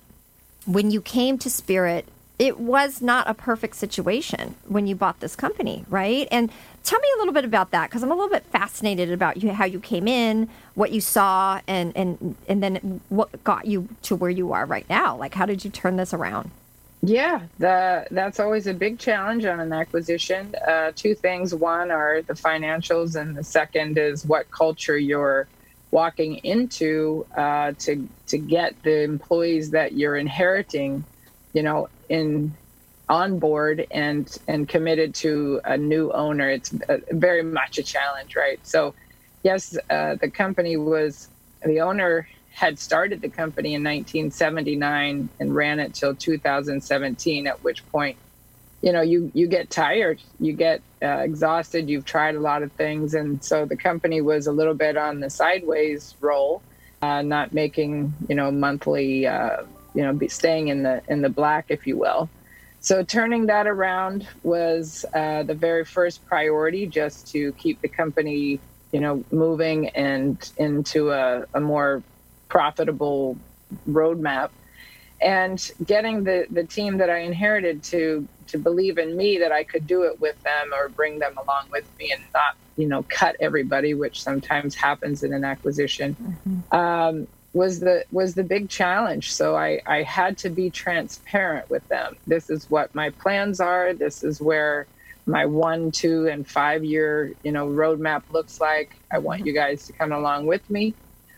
when 0.67 0.91
you 0.91 1.01
came 1.01 1.39
to 1.39 1.49
Spirit, 1.49 2.07
it 2.39 2.61
was 2.61 3.01
not 3.01 3.31
a 3.31 3.33
perfect 3.33 3.77
situation 3.77 4.57
when 4.69 4.87
you 4.87 4.95
bought 4.95 5.21
this 5.21 5.35
company, 5.35 5.87
right? 5.89 6.29
And 6.31 6.51
tell 6.85 7.01
me 7.01 7.09
a 7.15 7.19
little 7.19 7.33
bit 7.33 7.47
about 7.47 7.71
that 7.71 7.89
because 7.89 8.03
I'm 8.03 8.11
a 8.11 8.15
little 8.15 8.29
bit 8.29 8.45
fascinated 8.45 9.11
about 9.11 9.43
you, 9.43 9.53
how 9.53 9.65
you 9.65 9.81
came 9.81 10.07
in, 10.07 10.51
what 10.75 10.93
you 10.93 11.01
saw, 11.01 11.63
and 11.67 11.97
and 11.97 12.37
and 12.47 12.63
then 12.63 13.01
what 13.09 13.43
got 13.43 13.65
you 13.65 13.89
to 14.03 14.15
where 14.15 14.29
you 14.29 14.53
are 14.53 14.67
right 14.67 14.87
now. 14.91 15.17
Like, 15.17 15.33
how 15.33 15.47
did 15.47 15.65
you 15.65 15.71
turn 15.71 15.97
this 15.97 16.13
around? 16.13 16.51
Yeah, 17.03 17.47
the, 17.59 18.07
that's 18.11 18.41
always 18.41 18.67
a 18.67 18.75
big 18.75 18.99
challenge 18.99 19.45
on 19.45 19.61
an 19.61 19.73
acquisition. 19.73 20.55
Uh, 20.67 20.93
two 20.97 21.15
things: 21.15 21.55
one 21.55 21.91
are 21.91 22.23
the 22.23 22.35
financials, 22.35 23.15
and 23.21 23.37
the 23.37 23.45
second 23.45 23.99
is 23.99 24.27
what 24.27 24.47
culture 24.57 24.99
you're 24.99 25.49
walking 25.93 26.37
into 26.39 27.27
uh, 27.37 27.73
to 27.81 28.09
to 28.29 28.39
get 28.39 28.75
the 28.83 29.03
employees 29.05 29.71
that 29.71 29.93
you're 29.93 30.17
inheriting, 30.17 31.07
you 31.53 31.63
know, 31.63 31.89
in 32.09 32.59
on 33.09 33.39
board 33.39 33.87
and 33.93 34.29
and 34.49 34.69
committed 34.69 35.15
to 35.17 35.61
a 35.65 35.77
new 35.77 36.11
owner. 36.13 36.51
It's 36.51 36.75
a, 36.89 36.99
very 37.13 37.45
much 37.45 37.79
a 37.79 37.85
challenge, 37.85 38.35
right? 38.37 38.59
So, 38.65 38.95
yes, 39.45 39.77
uh, 39.91 40.17
the 40.21 40.31
company 40.31 40.77
was 40.77 41.29
the 41.65 41.81
owner 41.81 42.27
had 42.57 42.79
started 42.79 43.21
the 43.21 43.29
company 43.29 43.75
in 43.75 43.85
1979 43.85 45.29
and 45.39 45.55
ran 45.55 45.79
it 45.79 45.93
till 45.93 46.17
2017 46.17 47.47
at 47.47 47.63
which 47.63 47.87
point 47.93 48.17
you 48.81 48.93
know 48.93 49.03
you 49.03 49.31
you 49.35 49.47
get 49.47 49.69
tired 49.69 50.23
you 50.41 50.55
get 50.55 50.81
uh, 51.03 51.19
exhausted 51.19 51.91
you've 51.91 52.07
tried 52.07 52.35
a 52.35 52.41
lot 52.41 52.63
of 52.63 52.73
things. 52.73 53.13
And 53.13 53.45
so 53.45 53.67
the 53.67 53.77
company 53.77 54.23
was 54.23 54.47
a 54.47 54.53
little 54.53 54.73
bit 54.73 54.97
on 54.97 55.21
the 55.21 55.29
sideways 55.29 56.15
roll 56.21 56.63
uh, 57.03 57.21
not 57.21 57.53
making 57.53 58.15
you 58.27 58.35
know 58.35 58.51
monthly 58.51 59.27
uh, 59.27 59.65
you 59.95 60.03
know 60.03 60.15
be 60.15 60.29
staying 60.29 60.69
in 60.69 60.83
the 60.83 61.03
in 61.09 61.21
the 61.21 61.29
black 61.29 61.67
if 61.69 61.87
you 61.87 61.99
will. 61.99 62.31
So 62.81 63.03
turning 63.03 63.47
that 63.47 63.67
around 63.67 64.27
was 64.43 65.05
uh, 65.13 65.43
the 65.43 65.55
very 65.55 65.85
first 65.85 66.25
priority 66.25 66.87
just 66.87 67.27
to 67.33 67.53
keep 67.53 67.83
the 67.83 67.89
company 67.89 68.61
you 68.93 69.01
know 69.01 69.23
moving 69.31 69.91
and 69.91 70.39
into 70.57 71.11
a, 71.11 71.45
a 71.53 71.61
more 71.61 72.03
profitable 72.49 73.37
roadmap. 73.89 74.51
And 75.21 75.71
getting 75.87 76.25
the, 76.25 76.47
the 76.51 76.65
team 76.65 76.99
that 76.99 77.09
I 77.09 77.19
inherited 77.19 77.83
to 77.85 78.29
to 78.49 78.59
believe 78.59 78.99
in 78.99 79.17
me 79.17 79.39
that 79.39 79.51
I 79.51 79.65
could 79.65 79.87
do 79.87 80.05
it 80.05 80.21
with 80.21 80.41
them 80.43 80.73
or 80.73 80.89
bring 80.89 81.19
them 81.19 81.37
along 81.37 81.67
with 81.73 81.85
me 81.99 82.13
and 82.13 82.23
not 82.33 82.57
you 82.77 82.87
know 82.87 83.05
cut 83.09 83.35
everybody 83.41 83.95
which 83.95 84.23
sometimes 84.23 84.75
happens 84.75 85.23
in 85.25 85.33
an 85.33 85.43
acquisition 85.43 86.15
mm-hmm. 86.15 86.77
um, 86.77 87.27
was 87.57 87.81
the 87.81 88.05
was 88.13 88.35
the 88.35 88.45
big 88.45 88.69
challenge. 88.69 89.33
So 89.33 89.57
I, 89.57 89.81
I 89.87 90.03
had 90.03 90.37
to 90.39 90.51
be 90.51 90.69
transparent 90.71 91.69
with 91.71 91.87
them. 91.89 92.17
This 92.27 92.51
is 92.51 92.71
what 92.71 92.95
my 92.95 93.11
plans 93.11 93.61
are. 93.61 93.95
This 93.95 94.23
is 94.23 94.41
where 94.41 94.87
my 95.25 95.47
one 95.47 95.91
two 95.91 96.29
and 96.29 96.47
five 96.47 96.85
year 96.85 97.33
you 97.43 97.53
know 97.53 97.67
roadmap 97.67 98.23
looks 98.31 98.61
like. 98.61 98.97
I 99.11 99.19
want 99.19 99.41
mm-hmm. 99.41 99.49
you 99.49 99.55
guys 99.55 99.87
to 99.87 99.93
come 99.95 100.13
along 100.13 100.47
with 100.47 100.69
me 100.71 100.95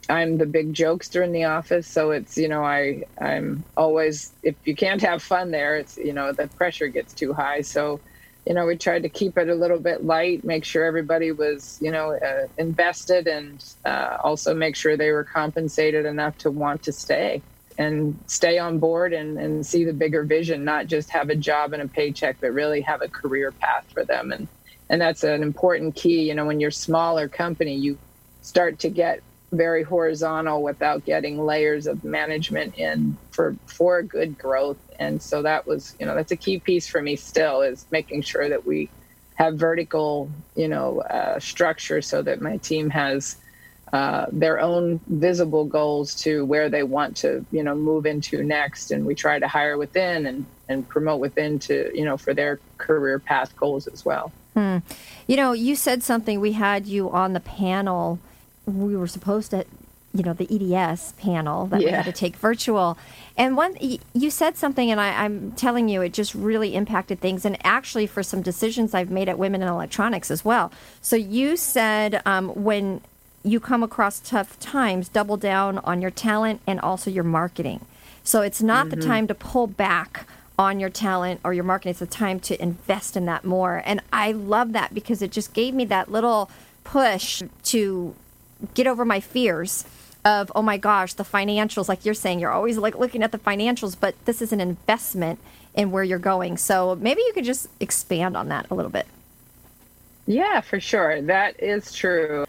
I'm 0.08 0.38
the 0.38 0.46
big 0.46 0.72
jokester 0.74 1.22
in 1.22 1.32
the 1.32 1.44
office, 1.44 1.86
so 1.86 2.10
it's 2.12 2.36
you 2.36 2.48
know 2.48 2.64
I 2.64 3.04
I'm 3.20 3.64
always 3.76 4.32
if 4.42 4.54
you 4.64 4.74
can't 4.74 5.02
have 5.02 5.22
fun 5.22 5.50
there, 5.50 5.76
it's 5.76 5.96
you 5.98 6.12
know 6.12 6.32
the 6.32 6.48
pressure 6.48 6.88
gets 6.88 7.12
too 7.12 7.32
high. 7.32 7.60
So, 7.60 8.00
you 8.46 8.54
know 8.54 8.66
we 8.66 8.76
tried 8.76 9.02
to 9.02 9.08
keep 9.10 9.36
it 9.36 9.48
a 9.48 9.54
little 9.54 9.78
bit 9.78 10.04
light, 10.04 10.44
make 10.44 10.64
sure 10.64 10.84
everybody 10.84 11.32
was 11.32 11.78
you 11.80 11.90
know 11.90 12.14
uh, 12.14 12.46
invested, 12.56 13.26
and 13.26 13.64
uh, 13.84 14.16
also 14.24 14.54
make 14.54 14.76
sure 14.76 14.96
they 14.96 15.10
were 15.12 15.24
compensated 15.24 16.06
enough 16.06 16.38
to 16.38 16.50
want 16.50 16.82
to 16.84 16.92
stay 16.92 17.42
and 17.78 18.18
stay 18.26 18.58
on 18.58 18.78
board 18.78 19.12
and, 19.12 19.38
and 19.38 19.64
see 19.64 19.84
the 19.84 19.92
bigger 19.92 20.24
vision, 20.24 20.64
not 20.64 20.88
just 20.88 21.10
have 21.10 21.30
a 21.30 21.36
job 21.36 21.72
and 21.72 21.80
a 21.80 21.86
paycheck, 21.88 22.36
but 22.40 22.52
really 22.52 22.80
have 22.80 23.02
a 23.02 23.08
career 23.08 23.52
path 23.52 23.84
for 23.92 24.04
them. 24.04 24.32
And 24.32 24.48
and 24.90 25.00
that's 25.00 25.22
an 25.22 25.42
important 25.42 25.94
key. 25.94 26.22
You 26.22 26.34
know, 26.34 26.46
when 26.46 26.60
you're 26.60 26.70
smaller 26.70 27.28
company, 27.28 27.76
you 27.76 27.98
start 28.40 28.78
to 28.80 28.88
get 28.88 29.22
very 29.52 29.82
horizontal 29.82 30.62
without 30.62 31.04
getting 31.04 31.44
layers 31.44 31.86
of 31.86 32.04
management 32.04 32.76
in 32.76 33.16
for 33.30 33.56
for 33.66 34.02
good 34.02 34.36
growth 34.36 34.76
and 34.98 35.22
so 35.22 35.40
that 35.42 35.66
was 35.66 35.96
you 35.98 36.04
know 36.04 36.14
that's 36.14 36.32
a 36.32 36.36
key 36.36 36.58
piece 36.58 36.86
for 36.86 37.00
me 37.00 37.16
still 37.16 37.62
is 37.62 37.86
making 37.90 38.20
sure 38.20 38.48
that 38.48 38.66
we 38.66 38.90
have 39.36 39.56
vertical 39.56 40.30
you 40.54 40.68
know 40.68 41.00
uh, 41.00 41.38
structure 41.38 42.02
so 42.02 42.20
that 42.20 42.42
my 42.42 42.58
team 42.58 42.90
has 42.90 43.36
uh, 43.94 44.26
their 44.32 44.60
own 44.60 45.00
visible 45.06 45.64
goals 45.64 46.14
to 46.14 46.44
where 46.44 46.68
they 46.68 46.82
want 46.82 47.16
to 47.16 47.42
you 47.50 47.62
know 47.62 47.74
move 47.74 48.04
into 48.04 48.44
next 48.44 48.90
and 48.90 49.06
we 49.06 49.14
try 49.14 49.38
to 49.38 49.48
hire 49.48 49.78
within 49.78 50.26
and 50.26 50.44
and 50.68 50.86
promote 50.88 51.20
within 51.20 51.58
to 51.58 51.90
you 51.94 52.04
know 52.04 52.18
for 52.18 52.34
their 52.34 52.60
career 52.76 53.18
path 53.18 53.56
goals 53.56 53.86
as 53.86 54.04
well 54.04 54.30
Hmm. 54.58 54.78
You 55.28 55.36
know, 55.36 55.52
you 55.52 55.76
said 55.76 56.02
something. 56.02 56.40
We 56.40 56.52
had 56.52 56.86
you 56.86 57.10
on 57.10 57.32
the 57.32 57.38
panel. 57.38 58.18
We 58.68 58.96
were 58.96 59.06
supposed 59.06 59.50
to, 59.52 59.64
you 60.12 60.22
know, 60.22 60.32
the 60.32 60.46
EDS 60.50 61.12
panel 61.12 61.66
that 61.66 61.80
we 61.80 61.86
had 61.86 62.04
to 62.04 62.12
take 62.12 62.36
virtual. 62.36 62.98
And 63.36 63.56
one, 63.56 63.76
you 63.80 64.30
said 64.30 64.56
something, 64.56 64.90
and 64.90 65.00
I, 65.00 65.24
am 65.24 65.52
telling 65.52 65.88
you, 65.88 66.02
it 66.02 66.12
just 66.12 66.34
really 66.34 66.74
impacted 66.74 67.20
things. 67.20 67.44
And 67.44 67.56
actually, 67.64 68.06
for 68.06 68.22
some 68.22 68.42
decisions 68.42 68.94
I've 68.94 69.10
made 69.10 69.28
at 69.28 69.38
Women 69.38 69.62
in 69.62 69.68
Electronics 69.68 70.30
as 70.30 70.44
well. 70.44 70.72
So 71.00 71.16
you 71.16 71.56
said 71.56 72.20
um, 72.26 72.48
when 72.50 73.00
you 73.42 73.60
come 73.60 73.82
across 73.82 74.20
tough 74.20 74.58
times, 74.60 75.08
double 75.08 75.36
down 75.36 75.78
on 75.78 76.02
your 76.02 76.10
talent 76.10 76.60
and 76.66 76.80
also 76.80 77.10
your 77.10 77.24
marketing. 77.24 77.84
So 78.24 78.42
it's 78.42 78.62
not 78.62 78.88
mm-hmm. 78.88 79.00
the 79.00 79.06
time 79.06 79.26
to 79.28 79.34
pull 79.34 79.66
back 79.66 80.26
on 80.58 80.80
your 80.80 80.90
talent 80.90 81.40
or 81.44 81.54
your 81.54 81.64
marketing. 81.64 81.90
It's 81.90 82.00
the 82.00 82.06
time 82.06 82.40
to 82.40 82.60
invest 82.60 83.16
in 83.16 83.26
that 83.26 83.44
more. 83.44 83.82
And 83.84 84.02
I 84.12 84.32
love 84.32 84.72
that 84.72 84.92
because 84.92 85.22
it 85.22 85.30
just 85.30 85.54
gave 85.54 85.72
me 85.72 85.84
that 85.86 86.10
little 86.10 86.50
push 86.84 87.42
to 87.64 88.14
get 88.74 88.86
over 88.86 89.04
my 89.04 89.20
fears 89.20 89.84
of 90.24 90.50
oh 90.54 90.62
my 90.62 90.76
gosh 90.76 91.14
the 91.14 91.24
financials 91.24 91.88
like 91.88 92.04
you're 92.04 92.14
saying 92.14 92.40
you're 92.40 92.50
always 92.50 92.76
like 92.76 92.98
looking 92.98 93.22
at 93.22 93.30
the 93.30 93.38
financials 93.38 93.96
but 93.98 94.14
this 94.24 94.42
is 94.42 94.52
an 94.52 94.60
investment 94.60 95.38
in 95.74 95.92
where 95.92 96.02
you're 96.02 96.18
going. 96.18 96.56
So 96.56 96.96
maybe 96.96 97.22
you 97.22 97.32
could 97.32 97.44
just 97.44 97.68
expand 97.80 98.36
on 98.36 98.48
that 98.48 98.66
a 98.70 98.74
little 98.74 98.90
bit. 98.90 99.06
Yeah 100.26 100.60
for 100.60 100.80
sure. 100.80 101.22
That 101.22 101.62
is 101.62 101.92
true. 101.92 102.44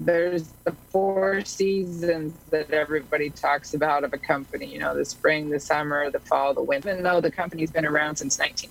There's 0.00 0.48
the 0.64 0.72
four 0.90 1.44
seasons 1.44 2.34
that 2.50 2.70
everybody 2.70 3.30
talks 3.30 3.74
about 3.74 4.02
of 4.02 4.12
a 4.12 4.18
company 4.18 4.66
you 4.66 4.78
know 4.78 4.96
the 4.96 5.04
spring 5.04 5.50
the 5.50 5.60
summer 5.60 6.10
the 6.10 6.20
fall 6.20 6.54
the 6.54 6.62
winter. 6.62 6.90
Even 6.90 7.04
though 7.04 7.20
the 7.20 7.30
company's 7.30 7.70
been 7.70 7.86
around 7.86 8.16
since 8.16 8.38
19 8.38 8.70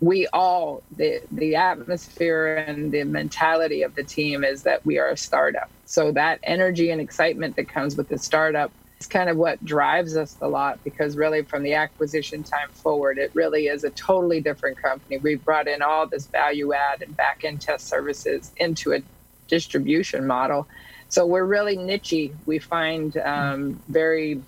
we 0.00 0.26
all 0.32 0.82
the 0.96 1.20
the 1.32 1.56
atmosphere 1.56 2.56
and 2.56 2.92
the 2.92 3.04
mentality 3.04 3.82
of 3.82 3.94
the 3.94 4.04
team 4.04 4.44
is 4.44 4.62
that 4.62 4.84
we 4.84 4.98
are 4.98 5.08
a 5.08 5.16
startup 5.16 5.70
so 5.84 6.12
that 6.12 6.38
energy 6.42 6.90
and 6.90 7.00
excitement 7.00 7.56
that 7.56 7.68
comes 7.68 7.96
with 7.96 8.08
the 8.08 8.18
startup 8.18 8.72
is 9.00 9.06
kind 9.06 9.28
of 9.28 9.36
what 9.36 9.64
drives 9.64 10.16
us 10.16 10.36
a 10.40 10.48
lot 10.48 10.78
because 10.84 11.16
really 11.16 11.42
from 11.42 11.62
the 11.62 11.74
acquisition 11.74 12.44
time 12.44 12.70
forward 12.72 13.18
it 13.18 13.30
really 13.34 13.66
is 13.66 13.82
a 13.84 13.90
totally 13.90 14.40
different 14.40 14.80
company 14.80 15.18
we've 15.18 15.44
brought 15.44 15.66
in 15.66 15.82
all 15.82 16.06
this 16.06 16.28
value 16.28 16.72
add 16.72 17.02
and 17.02 17.16
back 17.16 17.40
end 17.44 17.60
test 17.60 17.88
services 17.88 18.52
into 18.58 18.92
a 18.92 19.02
distribution 19.48 20.26
model. 20.26 20.68
So 21.08 21.26
we're 21.26 21.44
really 21.44 21.76
nichey. 21.76 22.36
We 22.46 22.58
find 22.58 23.16
um, 23.16 23.82
very 23.88 24.42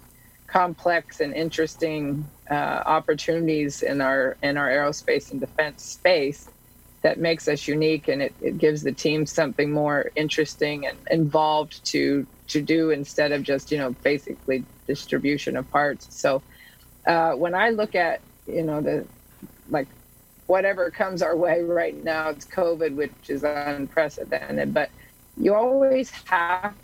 complex 0.46 1.20
and 1.20 1.34
interesting 1.34 2.28
uh, 2.50 2.82
opportunities 2.86 3.82
in 3.82 4.00
our 4.00 4.36
in 4.42 4.56
our 4.56 4.68
aerospace 4.68 5.30
and 5.30 5.40
defense 5.40 5.84
space 5.84 6.50
that 7.02 7.18
makes 7.18 7.48
us 7.48 7.66
unique 7.66 8.08
and 8.08 8.20
it, 8.20 8.34
it 8.40 8.58
gives 8.58 8.82
the 8.82 8.92
team 8.92 9.24
something 9.24 9.72
more 9.72 10.10
interesting 10.16 10.86
and 10.86 10.98
involved 11.10 11.80
to 11.84 12.26
to 12.48 12.60
do 12.60 12.90
instead 12.90 13.32
of 13.32 13.42
just 13.42 13.70
you 13.70 13.78
know 13.78 13.94
basically 14.02 14.66
distribution 14.88 15.56
of 15.56 15.70
parts 15.70 16.06
so 16.10 16.42
uh, 17.06 17.32
when 17.32 17.54
i 17.54 17.70
look 17.70 17.94
at 17.94 18.20
you 18.46 18.62
know 18.64 18.80
the 18.80 19.06
like 19.68 19.88
whatever 20.50 20.90
comes 20.90 21.22
our 21.22 21.36
way 21.36 21.62
right 21.62 22.02
now. 22.02 22.28
It's 22.30 22.44
COVID, 22.44 22.96
which 22.96 23.14
is 23.28 23.44
unprecedented, 23.44 24.74
but 24.74 24.90
you 25.36 25.54
always 25.54 26.10
have 26.26 26.74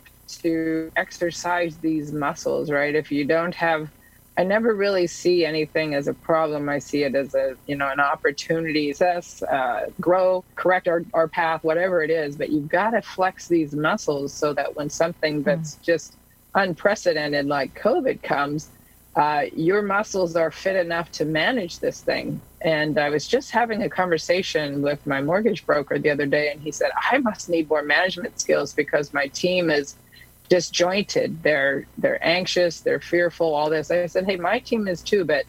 to 0.41 0.89
exercise 0.95 1.77
these 1.77 2.13
muscles, 2.13 2.71
right? 2.71 2.95
If 2.95 3.11
you 3.11 3.25
don't 3.25 3.53
have, 3.55 3.89
I 4.37 4.43
never 4.43 4.75
really 4.75 5.07
see 5.07 5.45
anything 5.45 5.95
as 5.95 6.07
a 6.07 6.13
problem. 6.13 6.69
I 6.69 6.77
see 6.77 7.03
it 7.03 7.15
as 7.15 7.33
a, 7.33 7.55
you 7.65 7.75
know, 7.75 7.89
an 7.89 7.99
opportunity 7.99 8.93
to 8.93 9.23
uh, 9.51 9.85
grow, 9.99 10.45
correct 10.55 10.87
our, 10.87 11.03
our 11.13 11.27
path, 11.27 11.63
whatever 11.63 12.03
it 12.03 12.11
is. 12.11 12.37
But 12.37 12.51
you've 12.51 12.69
got 12.69 12.91
to 12.91 13.01
flex 13.01 13.47
these 13.47 13.73
muscles 13.73 14.31
so 14.33 14.53
that 14.53 14.75
when 14.75 14.91
something 14.91 15.41
that's 15.41 15.75
mm. 15.75 15.81
just 15.81 16.17
unprecedented 16.53 17.47
like 17.47 17.73
COVID 17.79 18.21
comes, 18.21 18.69
uh, 19.15 19.45
your 19.55 19.81
muscles 19.81 20.35
are 20.35 20.51
fit 20.51 20.75
enough 20.75 21.11
to 21.13 21.25
manage 21.25 21.79
this 21.79 22.01
thing. 22.01 22.39
And 22.61 22.99
I 22.99 23.09
was 23.09 23.27
just 23.27 23.49
having 23.49 23.81
a 23.81 23.89
conversation 23.89 24.83
with 24.83 25.03
my 25.07 25.19
mortgage 25.19 25.65
broker 25.65 25.97
the 25.97 26.11
other 26.11 26.27
day, 26.27 26.51
and 26.51 26.61
he 26.61 26.71
said, 26.71 26.91
I 27.11 27.17
must 27.17 27.49
need 27.49 27.67
more 27.67 27.81
management 27.81 28.39
skills 28.39 28.73
because 28.73 29.13
my 29.13 29.25
team 29.27 29.71
is 29.71 29.95
disjointed. 30.49 31.43
They're 31.43 31.85
they're 31.97 32.25
anxious, 32.25 32.81
they're 32.81 32.99
fearful, 32.99 33.53
all 33.53 33.69
this. 33.69 33.91
I 33.91 34.05
said, 34.07 34.25
Hey, 34.25 34.37
my 34.37 34.59
team 34.59 34.87
is 34.87 35.01
too, 35.01 35.25
but 35.25 35.45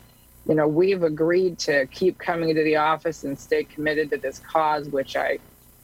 you 0.46 0.54
know, 0.54 0.66
we've 0.66 1.02
agreed 1.02 1.58
to 1.60 1.86
keep 1.86 2.18
coming 2.18 2.54
to 2.54 2.64
the 2.64 2.76
office 2.76 3.24
and 3.24 3.38
stay 3.38 3.64
committed 3.64 4.10
to 4.10 4.16
this 4.16 4.38
cause, 4.38 4.88
which 4.88 5.14
I 5.14 5.38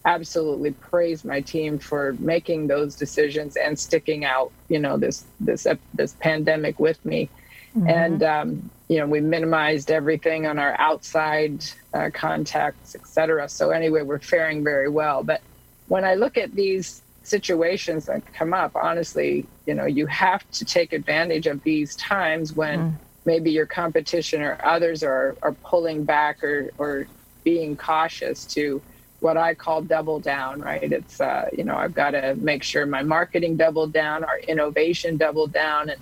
absolutely 0.06 0.70
praise 0.70 1.24
my 1.24 1.40
team 1.40 1.78
for 1.78 2.14
making 2.18 2.66
those 2.66 2.94
decisions 2.94 3.56
and 3.56 3.78
sticking 3.78 4.24
out, 4.24 4.52
you 4.68 4.78
know, 4.78 4.96
this 4.96 5.24
this 5.40 5.66
this 5.94 6.14
pandemic 6.20 6.78
with 6.78 7.04
me 7.04 7.28
Mm-hmm. 7.76 7.88
And, 7.88 8.22
um, 8.22 8.70
you 8.88 8.98
know, 8.98 9.06
we 9.06 9.20
minimized 9.20 9.90
everything 9.90 10.46
on 10.46 10.58
our 10.58 10.78
outside 10.78 11.64
uh, 11.92 12.10
contacts, 12.12 12.94
et 12.94 13.06
cetera. 13.06 13.48
So, 13.48 13.70
anyway, 13.70 14.02
we're 14.02 14.20
faring 14.20 14.62
very 14.62 14.88
well. 14.88 15.24
But 15.24 15.40
when 15.88 16.04
I 16.04 16.14
look 16.14 16.38
at 16.38 16.54
these 16.54 17.02
situations 17.24 18.06
that 18.06 18.22
come 18.32 18.52
up, 18.54 18.76
honestly, 18.76 19.46
you 19.66 19.74
know, 19.74 19.86
you 19.86 20.06
have 20.06 20.48
to 20.52 20.64
take 20.64 20.92
advantage 20.92 21.46
of 21.46 21.62
these 21.64 21.96
times 21.96 22.52
when 22.52 22.78
mm. 22.78 22.94
maybe 23.24 23.50
your 23.50 23.66
competition 23.66 24.42
or 24.42 24.58
others 24.64 25.02
are, 25.02 25.36
are 25.42 25.52
pulling 25.52 26.04
back 26.04 26.44
or, 26.44 26.70
or 26.78 27.06
being 27.42 27.76
cautious 27.76 28.44
to 28.44 28.80
what 29.20 29.36
I 29.38 29.54
call 29.54 29.80
double 29.80 30.20
down, 30.20 30.60
right? 30.60 30.92
It's, 30.92 31.18
uh, 31.20 31.48
you 31.56 31.64
know, 31.64 31.76
I've 31.76 31.94
got 31.94 32.10
to 32.10 32.34
make 32.36 32.62
sure 32.62 32.84
my 32.84 33.02
marketing 33.02 33.56
doubled 33.56 33.92
down, 33.92 34.22
our 34.22 34.38
innovation 34.40 35.16
doubled 35.16 35.52
down, 35.52 35.88
and 35.88 36.00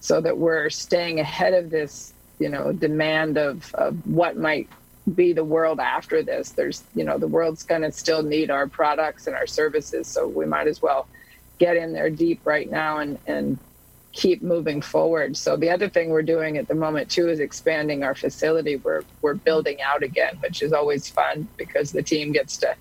so 0.00 0.20
that 0.22 0.38
we're 0.38 0.70
staying 0.70 1.20
ahead 1.20 1.52
of 1.52 1.68
this, 1.68 2.14
you 2.38 2.48
know, 2.48 2.72
demand 2.72 3.36
of, 3.36 3.74
of 3.74 3.94
what 4.06 4.38
might 4.38 4.68
be 5.14 5.32
the 5.32 5.44
world 5.44 5.80
after 5.80 6.22
this. 6.22 6.50
There's, 6.50 6.84
you 6.94 7.04
know, 7.04 7.18
the 7.18 7.28
world's 7.28 7.62
going 7.62 7.82
to 7.82 7.92
still 7.92 8.22
need 8.22 8.50
our 8.50 8.66
products 8.66 9.26
and 9.26 9.34
our 9.34 9.46
services. 9.46 10.06
So 10.06 10.28
we 10.28 10.46
might 10.46 10.66
as 10.66 10.80
well 10.80 11.08
get 11.58 11.76
in 11.76 11.92
there 11.92 12.10
deep 12.10 12.40
right 12.44 12.70
now 12.70 12.98
and, 12.98 13.18
and 13.26 13.58
keep 14.12 14.42
moving 14.42 14.80
forward. 14.80 15.36
So 15.36 15.56
the 15.56 15.70
other 15.70 15.88
thing 15.88 16.10
we're 16.10 16.22
doing 16.22 16.58
at 16.58 16.68
the 16.68 16.74
moment 16.74 17.10
too 17.10 17.28
is 17.28 17.40
expanding 17.40 18.04
our 18.04 18.14
facility. 18.14 18.76
We're 18.76 19.02
we're 19.22 19.34
building 19.34 19.80
out 19.80 20.02
again, 20.02 20.36
which 20.40 20.62
is 20.62 20.72
always 20.72 21.08
fun 21.08 21.48
because 21.56 21.92
the 21.92 22.02
team 22.02 22.32
gets 22.32 22.58
to 22.58 22.76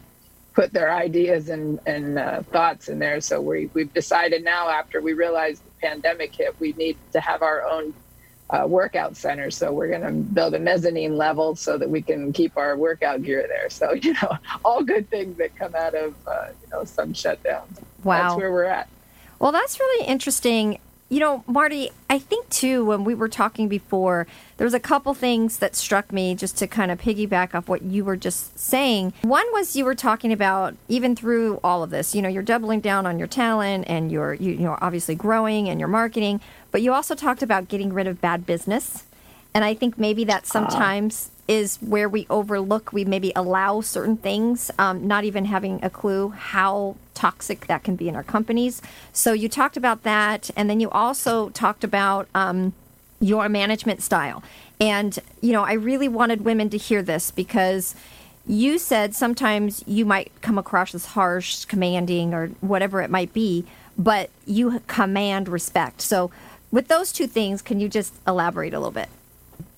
put 0.53 0.73
their 0.73 0.91
ideas 0.91 1.49
and, 1.49 1.79
and 1.85 2.19
uh, 2.19 2.43
thoughts 2.43 2.89
in 2.89 2.99
there. 2.99 3.21
So 3.21 3.39
we, 3.39 3.69
we've 3.73 3.93
decided 3.93 4.43
now 4.43 4.69
after 4.69 4.99
we 4.99 5.13
realized 5.13 5.63
the 5.63 5.87
pandemic 5.87 6.35
hit, 6.35 6.59
we 6.59 6.73
need 6.73 6.97
to 7.13 7.21
have 7.21 7.41
our 7.41 7.63
own 7.63 7.93
uh, 8.51 8.65
workout 8.67 9.15
center. 9.15 9.49
So 9.49 9.71
we're 9.71 9.87
going 9.87 10.01
to 10.01 10.11
build 10.11 10.53
a 10.53 10.59
mezzanine 10.59 11.17
level 11.17 11.55
so 11.55 11.77
that 11.77 11.89
we 11.89 12.01
can 12.01 12.33
keep 12.33 12.57
our 12.57 12.75
workout 12.75 13.23
gear 13.23 13.45
there. 13.47 13.69
So, 13.69 13.93
you 14.01 14.13
know, 14.13 14.37
all 14.63 14.83
good 14.83 15.09
things 15.09 15.37
that 15.37 15.55
come 15.55 15.73
out 15.75 15.95
of, 15.95 16.15
uh, 16.27 16.47
you 16.61 16.69
know, 16.71 16.83
some 16.83 17.13
shutdowns. 17.13 17.81
Wow. 18.03 18.29
That's 18.29 18.35
where 18.35 18.51
we're 18.51 18.65
at. 18.65 18.89
Well, 19.39 19.51
that's 19.51 19.79
really 19.79 20.05
interesting. 20.05 20.79
You 21.09 21.19
know, 21.19 21.43
Marty, 21.45 21.89
I 22.09 22.19
think 22.19 22.47
too, 22.49 22.85
when 22.85 23.03
we 23.03 23.15
were 23.15 23.27
talking 23.27 23.67
before, 23.67 24.27
there 24.55 24.65
was 24.65 24.73
a 24.73 24.79
couple 24.79 25.13
things 25.13 25.57
that 25.57 25.75
struck 25.75 26.13
me 26.13 26.35
just 26.35 26.57
to 26.59 26.67
kind 26.67 26.89
of 26.89 27.01
piggyback 27.01 27.53
off 27.53 27.67
what 27.67 27.81
you 27.81 28.05
were 28.05 28.15
just 28.15 28.57
saying. 28.57 29.11
One 29.23 29.45
was 29.51 29.75
you 29.75 29.83
were 29.83 29.95
talking 29.95 30.31
about 30.31 30.75
even 30.87 31.15
through 31.15 31.59
all 31.65 31.83
of 31.83 31.89
this, 31.89 32.15
you 32.15 32.21
know, 32.21 32.29
you're 32.29 32.43
doubling 32.43 32.79
down 32.79 33.05
on 33.05 33.19
your 33.19 33.27
talent 33.27 33.85
and 33.87 34.09
you're, 34.09 34.35
you, 34.35 34.51
you 34.51 34.59
know, 34.59 34.77
obviously 34.79 35.15
growing 35.15 35.67
and 35.67 35.81
your 35.81 35.89
marketing, 35.89 36.39
but 36.71 36.81
you 36.81 36.93
also 36.93 37.15
talked 37.15 37.43
about 37.43 37.67
getting 37.67 37.93
rid 37.93 38.07
of 38.07 38.21
bad 38.21 38.45
business. 38.45 39.03
And 39.53 39.65
I 39.65 39.73
think 39.73 39.97
maybe 39.97 40.23
that 40.25 40.43
ah. 40.45 40.47
sometimes 40.47 41.29
is 41.47 41.77
where 41.77 42.07
we 42.07 42.25
overlook, 42.29 42.93
we 42.93 43.03
maybe 43.03 43.33
allow 43.35 43.81
certain 43.81 44.15
things, 44.15 44.71
um, 44.79 45.05
not 45.05 45.25
even 45.25 45.45
having 45.45 45.83
a 45.83 45.89
clue 45.89 46.29
how 46.29 46.95
toxic 47.13 47.67
that 47.67 47.83
can 47.83 47.95
be 47.97 48.07
in 48.07 48.15
our 48.15 48.23
companies. 48.23 48.81
So 49.11 49.33
you 49.33 49.49
talked 49.49 49.75
about 49.75 50.03
that, 50.03 50.49
and 50.55 50.69
then 50.69 50.79
you 50.79 50.89
also 50.89 51.49
talked 51.49 51.83
about 51.83 52.29
um, 52.33 52.73
your 53.19 53.49
management 53.49 54.01
style. 54.01 54.41
And, 54.79 55.19
you 55.41 55.51
know, 55.51 55.63
I 55.63 55.73
really 55.73 56.07
wanted 56.07 56.45
women 56.45 56.69
to 56.69 56.77
hear 56.77 57.01
this 57.01 57.31
because 57.31 57.95
you 58.47 58.77
said 58.77 59.13
sometimes 59.13 59.83
you 59.85 60.05
might 60.05 60.31
come 60.41 60.57
across 60.57 60.95
as 60.95 61.07
harsh, 61.07 61.65
commanding, 61.65 62.33
or 62.33 62.47
whatever 62.61 63.01
it 63.01 63.11
might 63.11 63.33
be, 63.33 63.65
but 63.97 64.29
you 64.45 64.81
command 64.87 65.47
respect. 65.47 66.01
So, 66.01 66.31
with 66.71 66.87
those 66.87 67.11
two 67.11 67.27
things, 67.27 67.61
can 67.61 67.79
you 67.79 67.89
just 67.89 68.13
elaborate 68.27 68.73
a 68.73 68.79
little 68.79 68.91
bit? 68.91 69.09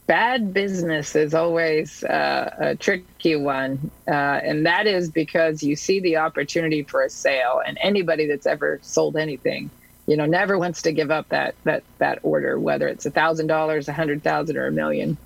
bad 0.05 0.53
business 0.53 1.15
is 1.15 1.33
always 1.33 2.03
uh, 2.03 2.53
a 2.59 2.75
tricky 2.75 3.35
one. 3.35 3.91
Uh, 4.07 4.11
and 4.11 4.65
that 4.65 4.87
is 4.87 5.09
because 5.09 5.63
you 5.63 5.75
see 5.75 5.99
the 5.99 6.17
opportunity 6.17 6.83
for 6.83 7.03
a 7.03 7.09
sale, 7.09 7.61
and 7.65 7.77
anybody 7.81 8.27
that's 8.27 8.45
ever 8.45 8.79
sold 8.81 9.15
anything, 9.15 9.69
you 10.07 10.17
know, 10.17 10.25
never 10.25 10.57
wants 10.57 10.81
to 10.83 10.91
give 10.91 11.11
up 11.11 11.29
that 11.29 11.55
that 11.63 11.83
that 11.99 12.19
order, 12.23 12.59
whether 12.59 12.87
it's 12.87 13.05
a 13.05 13.11
thousand 13.11 13.47
dollars, 13.47 13.87
a 13.87 13.93
hundred 13.93 14.23
thousand, 14.23 14.57
or 14.57 14.67
a 14.67 14.71
million. 14.71 15.17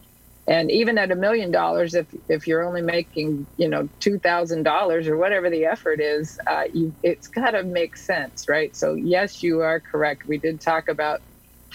And 0.47 0.71
even 0.71 0.97
at 0.97 1.12
a 1.12 1.15
million 1.15 1.51
dollars, 1.51 1.93
if 1.93 2.07
if 2.29 2.47
you're 2.47 2.63
only 2.63 2.81
making 2.81 3.47
you 3.57 3.67
know 3.67 3.89
two 4.00 4.19
thousand 4.19 4.63
dollars 4.63 5.07
or 5.07 5.17
whatever 5.17 5.50
the 5.50 5.65
effort 5.65 6.00
is, 6.00 6.39
uh, 6.47 6.65
you, 6.71 6.93
it's 7.03 7.27
got 7.27 7.51
to 7.51 7.63
make 7.63 7.97
sense, 7.97 8.47
right? 8.47 8.75
So 8.75 8.93
yes, 8.93 9.41
you 9.41 9.62
are 9.62 9.79
correct. 9.79 10.27
We 10.27 10.38
did 10.38 10.62
talk 10.62 10.88
about 10.88 11.21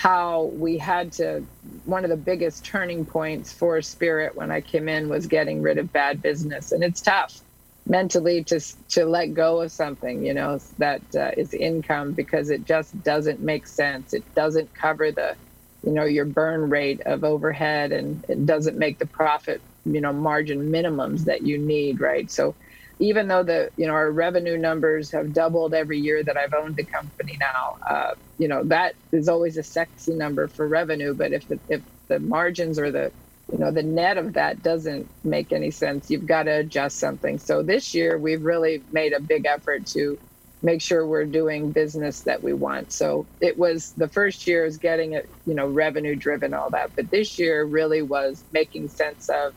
how 0.03 0.53
we 0.55 0.79
had 0.79 1.13
to. 1.15 1.47
One 1.85 2.05
of 2.05 2.11
the 2.11 2.19
biggest 2.19 2.67
turning 2.67 3.07
points 3.07 3.53
for 3.53 3.83
Spirit 3.83 4.33
when 4.37 4.51
I 4.53 4.63
came 4.63 4.89
in 4.89 5.09
was 5.09 5.29
getting 5.29 5.63
rid 5.63 5.79
of 5.79 5.93
bad 5.93 6.23
business, 6.23 6.73
and 6.73 6.85
it's 6.85 7.03
tough 7.03 7.43
mentally 7.87 8.45
to 8.47 8.61
to 8.91 9.07
let 9.07 9.35
go 9.35 9.63
of 9.63 9.73
something, 9.73 10.25
you 10.25 10.35
know, 10.35 10.59
that 10.79 11.03
uh, 11.19 11.33
is 11.39 11.55
income 11.55 12.15
because 12.15 12.51
it 12.51 12.65
just 12.65 13.03
doesn't 13.03 13.41
make 13.41 13.67
sense. 13.69 14.15
It 14.15 14.27
doesn't 14.37 14.71
cover 14.81 15.13
the 15.13 15.37
you 15.85 15.93
know 15.93 16.05
your 16.07 16.27
burn 16.27 16.71
rate 16.71 17.03
of 17.07 17.25
overhead 17.25 17.93
and 17.93 18.25
it 18.29 18.47
doesn't 18.47 18.79
make 18.79 18.99
the 19.01 19.07
profit 19.09 19.63
you 19.87 20.01
know 20.03 20.13
margin 20.13 20.71
minimums 20.73 21.25
that 21.25 21.43
you 21.43 21.59
need 21.59 22.01
right 22.01 22.31
so 22.31 22.57
even 22.99 23.29
though 23.29 23.43
the 23.43 23.71
you 23.77 23.87
know 23.87 23.95
our 23.95 24.11
revenue 24.13 24.59
numbers 24.59 25.11
have 25.13 25.33
doubled 25.33 25.75
every 25.75 25.99
year 25.99 26.23
that 26.25 26.37
I've 26.37 26.55
owned 26.55 26.77
the 26.77 26.87
company 26.87 27.39
now, 27.41 27.77
uh, 27.97 28.15
you 28.39 28.49
know 28.49 28.65
that 28.67 28.95
is 29.13 29.29
always 29.29 29.57
a 29.59 29.63
sexy 29.63 30.15
number 30.15 30.49
for 30.49 30.69
revenue. 30.69 31.15
But 31.15 31.33
if 31.33 31.47
the, 31.49 31.61
if 31.69 31.83
the 32.09 32.21
margins 32.21 32.79
or 32.79 32.91
the 32.93 33.13
you 33.53 33.59
know 33.59 33.73
the 33.73 33.83
net 33.83 34.19
of 34.19 34.35
that 34.35 34.63
doesn't 34.63 35.11
make 35.25 35.53
any 35.53 35.71
sense, 35.71 36.11
you've 36.11 36.27
got 36.27 36.45
to 36.45 36.53
adjust 36.61 36.99
something. 36.99 37.39
So 37.39 37.63
this 37.63 37.95
year 37.95 38.19
we've 38.19 38.43
really 38.45 38.85
made 38.91 39.13
a 39.13 39.21
big 39.21 39.47
effort 39.47 39.87
to 39.89 40.19
make 40.63 40.83
sure 40.83 41.07
we're 41.07 41.27
doing 41.27 41.73
business 41.73 42.23
that 42.23 42.43
we 42.43 42.53
want. 42.55 42.93
So 42.93 43.29
it 43.41 43.59
was 43.59 43.93
the 43.97 44.09
first 44.09 44.47
year 44.47 44.65
is 44.65 44.79
getting 44.79 45.13
it, 45.13 45.29
you 45.45 45.55
know, 45.55 45.67
revenue 45.69 46.17
driven, 46.17 46.55
all 46.55 46.71
that. 46.71 46.93
But 46.97 47.11
this 47.11 47.39
year 47.39 47.65
really 47.65 48.03
was 48.03 48.45
making 48.53 48.89
sense 48.89 49.29
of 49.29 49.55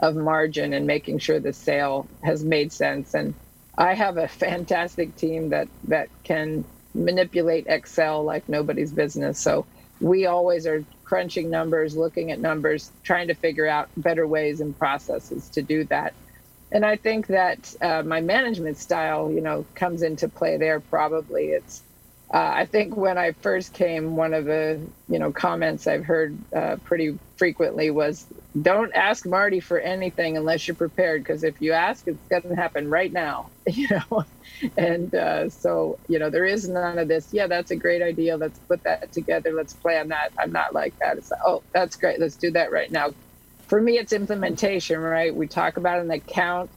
of 0.00 0.16
margin 0.16 0.72
and 0.74 0.86
making 0.86 1.18
sure 1.18 1.40
the 1.40 1.52
sale 1.52 2.10
has 2.24 2.44
made 2.44 2.72
sense. 2.72 3.14
And 3.14 3.36
I 3.78 3.94
have 3.94 4.18
a 4.18 4.28
fantastic 4.28 5.16
team 5.16 5.50
that 5.50 5.68
that 5.84 6.10
can 6.24 6.66
manipulate 6.94 7.66
Excel 7.68 8.24
like 8.24 8.48
nobody's 8.48 8.92
business. 8.92 9.40
So 9.40 9.66
we 10.00 10.26
always 10.26 10.66
are 10.66 10.84
crunching 11.04 11.50
numbers, 11.50 11.96
looking 11.96 12.30
at 12.32 12.40
numbers, 12.40 12.92
trying 13.04 13.28
to 13.28 13.34
figure 13.34 13.66
out 13.66 13.90
better 13.96 14.26
ways 14.28 14.60
and 14.60 14.76
processes 14.78 15.50
to 15.50 15.62
do 15.62 15.84
that 15.86 16.14
and 16.72 16.84
I 16.84 16.96
think 16.96 17.28
that 17.28 17.74
uh, 17.80 18.02
my 18.04 18.20
management 18.20 18.76
style, 18.78 19.30
you 19.32 19.40
know, 19.40 19.66
comes 19.74 20.02
into 20.02 20.28
play 20.28 20.56
there. 20.58 20.80
Probably 20.80 21.46
it's. 21.46 21.82
Uh, 22.32 22.52
I 22.56 22.66
think 22.66 22.96
when 22.96 23.18
I 23.18 23.32
first 23.42 23.72
came, 23.72 24.16
one 24.16 24.34
of 24.34 24.44
the 24.46 24.80
you 25.08 25.18
know 25.18 25.32
comments 25.32 25.86
I've 25.86 26.04
heard 26.04 26.36
uh, 26.54 26.76
pretty 26.84 27.18
frequently 27.36 27.90
was, 27.90 28.26
"Don't 28.60 28.92
ask 28.94 29.26
Marty 29.26 29.60
for 29.60 29.78
anything 29.78 30.36
unless 30.36 30.66
you're 30.66 30.74
prepared, 30.74 31.22
because 31.22 31.44
if 31.44 31.60
you 31.60 31.72
ask, 31.72 32.06
it's 32.08 32.26
going 32.28 32.42
to 32.42 32.56
happen 32.56 32.88
right 32.90 33.12
now." 33.12 33.50
You 33.66 33.88
know, 33.90 34.24
and 34.76 35.14
uh, 35.14 35.48
so 35.48 35.98
you 36.08 36.18
know 36.18 36.30
there 36.30 36.44
is 36.44 36.68
none 36.68 36.98
of 36.98 37.08
this. 37.08 37.28
Yeah, 37.32 37.46
that's 37.46 37.70
a 37.70 37.76
great 37.76 38.02
idea. 38.02 38.36
Let's 38.36 38.58
put 38.68 38.82
that 38.84 39.10
together. 39.12 39.52
Let's 39.54 39.72
plan 39.74 40.08
that. 40.08 40.30
I'm 40.38 40.52
not 40.52 40.74
like 40.74 40.94
that. 41.00 41.16
It's 41.16 41.30
like, 41.30 41.40
oh, 41.46 41.62
that's 41.72 41.96
great. 41.96 42.20
Let's 42.20 42.36
do 42.36 42.50
that 42.52 42.70
right 42.70 42.90
now 42.90 43.10
for 43.68 43.80
me, 43.80 43.98
it's 43.98 44.12
implementation, 44.12 45.00
right? 45.00 45.34
We 45.34 45.48
talk 45.48 45.76
about 45.76 46.00
an 46.00 46.10
account 46.10 46.70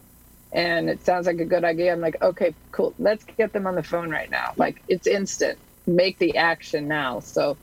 and 0.52 0.90
it 0.90 1.06
sounds 1.06 1.28
like 1.28 1.40
a 1.40 1.46
good 1.46 1.64
idea. 1.64 1.92
I'm 1.92 2.02
like, 2.02 2.22
okay, 2.22 2.54
cool. 2.72 2.94
Let's 3.00 3.24
get 3.24 3.54
them 3.54 3.68
on 3.68 3.76
the 3.76 3.84
phone 3.84 4.10
right 4.10 4.30
now. 4.30 4.54
Like 4.58 4.82
it's 4.88 5.08
instant. 5.08 5.58
Make 5.86 6.18
the 6.18 6.38
action 6.38 6.88
now. 6.88 7.20
So 7.20 7.58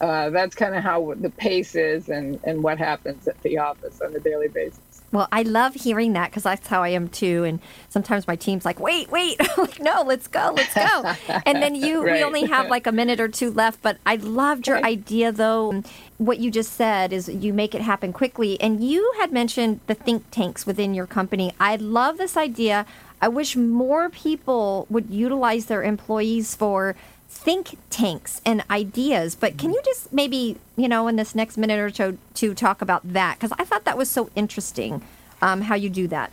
uh, 0.00 0.30
that's 0.30 0.54
kind 0.54 0.74
of 0.74 0.82
how 0.82 1.14
the 1.14 1.30
pace 1.30 1.74
is 1.74 2.08
and, 2.08 2.38
and 2.44 2.62
what 2.62 2.78
happens 2.78 3.26
at 3.26 3.40
the 3.42 3.58
office 3.58 4.00
on 4.00 4.14
a 4.14 4.20
daily 4.20 4.48
basis. 4.48 4.80
Well, 5.10 5.26
I 5.32 5.42
love 5.42 5.74
hearing 5.74 6.12
that 6.12 6.30
because 6.30 6.42
that's 6.42 6.66
how 6.66 6.82
I 6.82 6.90
am 6.90 7.08
too. 7.08 7.44
And 7.44 7.60
sometimes 7.88 8.26
my 8.26 8.36
team's 8.36 8.64
like, 8.64 8.78
wait, 8.78 9.10
wait, 9.10 9.40
like, 9.58 9.80
no, 9.80 10.02
let's 10.02 10.28
go, 10.28 10.52
let's 10.54 10.74
go. 10.74 11.14
and 11.46 11.62
then 11.62 11.74
you, 11.74 12.04
right. 12.04 12.14
we 12.14 12.24
only 12.24 12.44
have 12.44 12.68
like 12.68 12.86
a 12.86 12.92
minute 12.92 13.18
or 13.18 13.28
two 13.28 13.50
left. 13.50 13.82
But 13.82 13.98
I 14.04 14.16
loved 14.16 14.66
your 14.66 14.84
idea 14.84 15.32
though. 15.32 15.82
What 16.18 16.38
you 16.38 16.50
just 16.50 16.72
said 16.72 17.12
is 17.12 17.28
you 17.28 17.52
make 17.52 17.74
it 17.74 17.80
happen 17.80 18.12
quickly. 18.12 18.60
And 18.60 18.82
you 18.82 19.14
had 19.18 19.32
mentioned 19.32 19.80
the 19.86 19.94
think 19.94 20.24
tanks 20.30 20.66
within 20.66 20.92
your 20.92 21.06
company. 21.06 21.54
I 21.60 21.76
love 21.76 22.18
this 22.18 22.36
idea. 22.36 22.86
I 23.20 23.28
wish 23.28 23.56
more 23.56 24.10
people 24.10 24.86
would 24.90 25.10
utilize 25.10 25.66
their 25.66 25.82
employees 25.82 26.54
for 26.54 26.96
think 27.28 27.78
tanks 27.90 28.40
and 28.44 28.64
ideas. 28.70 29.34
But 29.34 29.58
can 29.58 29.72
you 29.72 29.80
just 29.84 30.12
maybe, 30.12 30.56
you 30.76 30.88
know, 30.88 31.08
in 31.08 31.16
this 31.16 31.34
next 31.34 31.56
minute 31.56 31.78
or 31.78 31.90
so, 31.90 32.16
to 32.34 32.54
talk 32.54 32.82
about 32.82 33.12
that? 33.12 33.38
Because 33.38 33.52
I 33.58 33.64
thought 33.64 33.84
that 33.84 33.96
was 33.96 34.10
so 34.10 34.30
interesting 34.34 35.02
um, 35.40 35.62
how 35.62 35.74
you 35.74 35.88
do 35.88 36.08
that. 36.08 36.32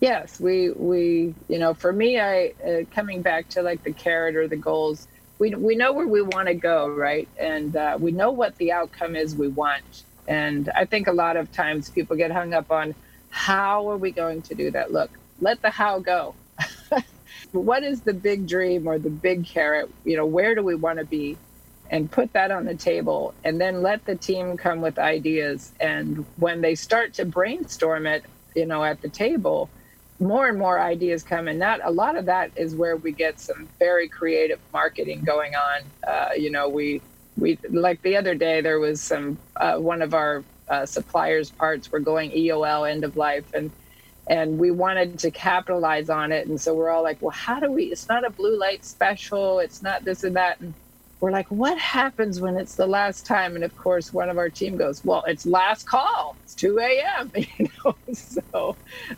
Yes, 0.00 0.38
we 0.38 0.70
we 0.70 1.34
you 1.48 1.58
know 1.58 1.74
for 1.74 1.92
me, 1.92 2.20
I 2.20 2.52
uh, 2.64 2.84
coming 2.94 3.20
back 3.22 3.48
to 3.50 3.62
like 3.62 3.82
the 3.82 3.92
carrot 3.92 4.36
or 4.36 4.46
the 4.46 4.56
goals. 4.56 5.08
We 5.38 5.54
we 5.54 5.76
know 5.76 5.92
where 5.92 6.06
we 6.06 6.22
want 6.22 6.48
to 6.48 6.54
go, 6.54 6.88
right? 6.88 7.28
And 7.38 7.76
uh, 7.76 7.96
we 8.00 8.10
know 8.12 8.30
what 8.30 8.56
the 8.56 8.72
outcome 8.72 9.16
is 9.16 9.36
we 9.36 9.48
want. 9.48 10.04
And 10.26 10.68
I 10.74 10.84
think 10.84 11.06
a 11.06 11.12
lot 11.12 11.36
of 11.36 11.50
times 11.52 11.90
people 11.90 12.16
get 12.16 12.30
hung 12.30 12.52
up 12.52 12.70
on 12.70 12.94
how 13.30 13.88
are 13.90 13.96
we 13.96 14.10
going 14.10 14.42
to 14.42 14.54
do 14.54 14.70
that. 14.72 14.92
Look, 14.92 15.10
let 15.40 15.62
the 15.62 15.70
how 15.70 16.00
go. 16.00 16.34
what 17.52 17.82
is 17.82 18.02
the 18.02 18.12
big 18.12 18.46
dream 18.46 18.86
or 18.86 18.98
the 18.98 19.10
big 19.10 19.46
carrot? 19.46 19.90
You 20.04 20.16
know, 20.16 20.26
where 20.26 20.54
do 20.54 20.62
we 20.62 20.74
want 20.74 20.98
to 20.98 21.04
be? 21.04 21.38
And 21.90 22.10
put 22.10 22.34
that 22.34 22.50
on 22.50 22.66
the 22.66 22.74
table 22.74 23.32
and 23.44 23.58
then 23.58 23.80
let 23.80 24.04
the 24.04 24.14
team 24.14 24.58
come 24.58 24.82
with 24.82 24.98
ideas. 24.98 25.72
And 25.80 26.26
when 26.36 26.60
they 26.60 26.74
start 26.74 27.14
to 27.14 27.24
brainstorm 27.24 28.06
it, 28.06 28.26
you 28.54 28.66
know, 28.66 28.84
at 28.84 29.00
the 29.00 29.08
table, 29.08 29.70
more 30.20 30.48
and 30.48 30.58
more 30.58 30.80
ideas 30.80 31.22
come 31.22 31.46
and 31.48 31.60
that 31.62 31.80
a 31.84 31.90
lot 31.90 32.16
of 32.16 32.26
that 32.26 32.50
is 32.56 32.74
where 32.74 32.96
we 32.96 33.12
get 33.12 33.38
some 33.38 33.68
very 33.78 34.08
creative 34.08 34.58
marketing 34.72 35.22
going 35.24 35.54
on. 35.54 35.82
Uh, 36.06 36.30
you 36.36 36.50
know 36.50 36.68
we 36.68 37.00
we 37.36 37.58
like 37.70 38.02
the 38.02 38.16
other 38.16 38.34
day 38.34 38.60
there 38.60 38.80
was 38.80 39.00
some 39.00 39.38
uh, 39.56 39.76
one 39.76 40.02
of 40.02 40.14
our 40.14 40.42
uh, 40.68 40.84
suppliers 40.84 41.50
parts 41.50 41.90
were 41.90 42.00
going 42.00 42.30
eol 42.32 42.90
end 42.90 43.04
of 43.04 43.16
life 43.16 43.44
and 43.54 43.70
and 44.26 44.58
we 44.58 44.70
wanted 44.70 45.18
to 45.18 45.30
capitalize 45.30 46.10
on 46.10 46.32
it. 46.32 46.46
And 46.48 46.60
so 46.60 46.74
we're 46.74 46.90
all 46.90 47.02
like 47.02 47.22
well 47.22 47.30
how 47.30 47.60
do 47.60 47.70
we 47.70 47.84
it's 47.84 48.08
not 48.08 48.24
a 48.24 48.30
blue 48.30 48.58
light 48.58 48.84
special. 48.84 49.60
It's 49.60 49.82
not 49.82 50.04
this 50.04 50.24
and 50.24 50.36
that. 50.36 50.60
And 50.60 50.74
we're 51.20 51.30
like 51.30 51.48
what 51.48 51.76
happens 51.78 52.40
when 52.40 52.56
it's 52.56 52.74
the 52.76 52.86
last 52.86 53.26
time 53.26 53.54
and 53.54 53.64
of 53.64 53.76
course 53.76 54.12
one 54.12 54.28
of 54.28 54.38
our 54.38 54.48
team 54.48 54.76
goes 54.76 55.04
well 55.04 55.24
it's 55.26 55.46
last 55.46 55.86
call 55.86 56.36
it's 56.44 56.54
2 56.54 56.78
a.m 56.78 57.30
you 57.36 57.68
know 57.84 57.94
so 58.12 58.76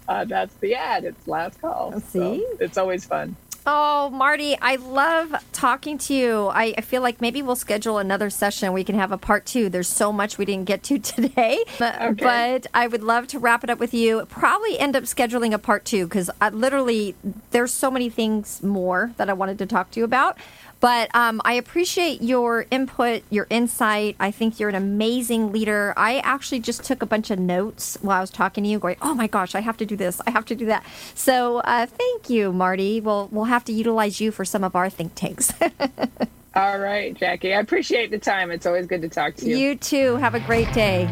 uh, 0.08 0.24
that's 0.24 0.54
the 0.56 0.74
ad 0.74 1.04
it's 1.04 1.26
last 1.28 1.60
call 1.60 1.92
see 2.00 2.38
so 2.38 2.56
it's 2.60 2.78
always 2.78 3.04
fun 3.04 3.36
Oh, 3.66 4.08
Marty, 4.08 4.56
I 4.60 4.76
love 4.76 5.34
talking 5.52 5.98
to 5.98 6.14
you. 6.14 6.46
I, 6.46 6.74
I, 6.78 6.80
feel 6.80 7.02
like 7.02 7.20
maybe 7.20 7.42
we'll 7.42 7.56
schedule 7.56 7.98
another 7.98 8.30
session. 8.30 8.72
We 8.72 8.84
can 8.84 8.94
have 8.94 9.12
a 9.12 9.18
part 9.18 9.44
two. 9.44 9.68
There's 9.68 9.86
so 9.86 10.12
much 10.12 10.38
we 10.38 10.46
didn't 10.46 10.64
get 10.64 10.82
to 10.84 10.98
today, 10.98 11.62
but, 11.78 12.00
okay. 12.00 12.24
but 12.24 12.66
I 12.72 12.86
would 12.86 13.02
love 13.02 13.26
to 13.28 13.38
wrap 13.38 13.62
it 13.62 13.68
up 13.68 13.78
with 13.78 13.92
you. 13.92 14.24
Probably 14.30 14.78
end 14.78 14.96
up 14.96 15.04
scheduling 15.04 15.52
a 15.52 15.58
part 15.58 15.84
two 15.84 16.06
because 16.06 16.30
literally 16.52 17.14
there's 17.50 17.72
so 17.72 17.90
many 17.90 18.08
things 18.08 18.62
more 18.62 19.12
that 19.18 19.28
I 19.28 19.34
wanted 19.34 19.58
to 19.58 19.66
talk 19.66 19.90
to 19.90 20.00
you 20.00 20.04
about. 20.04 20.38
But 20.80 21.14
um, 21.14 21.42
I 21.44 21.54
appreciate 21.54 22.22
your 22.22 22.66
input, 22.70 23.22
your 23.28 23.46
insight. 23.50 24.16
I 24.18 24.30
think 24.30 24.58
you're 24.58 24.70
an 24.70 24.74
amazing 24.74 25.52
leader. 25.52 25.92
I 25.96 26.18
actually 26.20 26.60
just 26.60 26.84
took 26.84 27.02
a 27.02 27.06
bunch 27.06 27.30
of 27.30 27.38
notes 27.38 27.98
while 28.00 28.16
I 28.16 28.20
was 28.20 28.30
talking 28.30 28.64
to 28.64 28.70
you, 28.70 28.78
going, 28.78 28.96
"Oh 29.02 29.14
my 29.14 29.26
gosh, 29.26 29.54
I 29.54 29.60
have 29.60 29.76
to 29.78 29.86
do 29.86 29.96
this. 29.96 30.20
I 30.26 30.30
have 30.30 30.46
to 30.46 30.54
do 30.54 30.66
that." 30.66 30.84
So 31.14 31.58
uh, 31.58 31.86
thank 31.86 32.30
you, 32.30 32.52
Marty. 32.52 33.00
We'll 33.00 33.28
we'll 33.30 33.44
have 33.44 33.64
to 33.66 33.72
utilize 33.72 34.20
you 34.20 34.30
for 34.32 34.44
some 34.44 34.64
of 34.64 34.74
our 34.74 34.88
think 34.88 35.14
tanks. 35.14 35.52
All 36.54 36.78
right, 36.78 37.14
Jackie. 37.14 37.54
I 37.54 37.60
appreciate 37.60 38.10
the 38.10 38.18
time. 38.18 38.50
It's 38.50 38.66
always 38.66 38.86
good 38.86 39.02
to 39.02 39.08
talk 39.08 39.36
to 39.36 39.46
you. 39.46 39.56
You 39.56 39.76
too. 39.76 40.16
Have 40.16 40.34
a 40.34 40.40
great 40.40 40.72
day. 40.72 41.08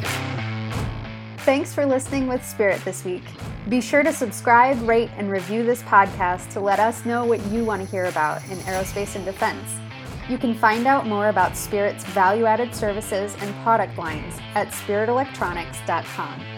Thanks 1.38 1.72
for 1.74 1.86
listening 1.86 2.26
with 2.26 2.44
Spirit 2.44 2.84
this 2.84 3.04
week. 3.04 3.22
Be 3.68 3.82
sure 3.82 4.02
to 4.02 4.14
subscribe, 4.14 4.80
rate, 4.88 5.10
and 5.18 5.30
review 5.30 5.62
this 5.62 5.82
podcast 5.82 6.50
to 6.52 6.60
let 6.60 6.80
us 6.80 7.04
know 7.04 7.26
what 7.26 7.44
you 7.48 7.66
want 7.66 7.82
to 7.82 7.90
hear 7.90 8.06
about 8.06 8.42
in 8.48 8.56
aerospace 8.60 9.14
and 9.14 9.26
defense. 9.26 9.76
You 10.30 10.38
can 10.38 10.54
find 10.54 10.86
out 10.86 11.06
more 11.06 11.28
about 11.28 11.54
Spirit's 11.54 12.02
value 12.04 12.46
added 12.46 12.74
services 12.74 13.36
and 13.40 13.54
product 13.62 13.98
lines 13.98 14.34
at 14.54 14.68
spiritelectronics.com. 14.68 16.57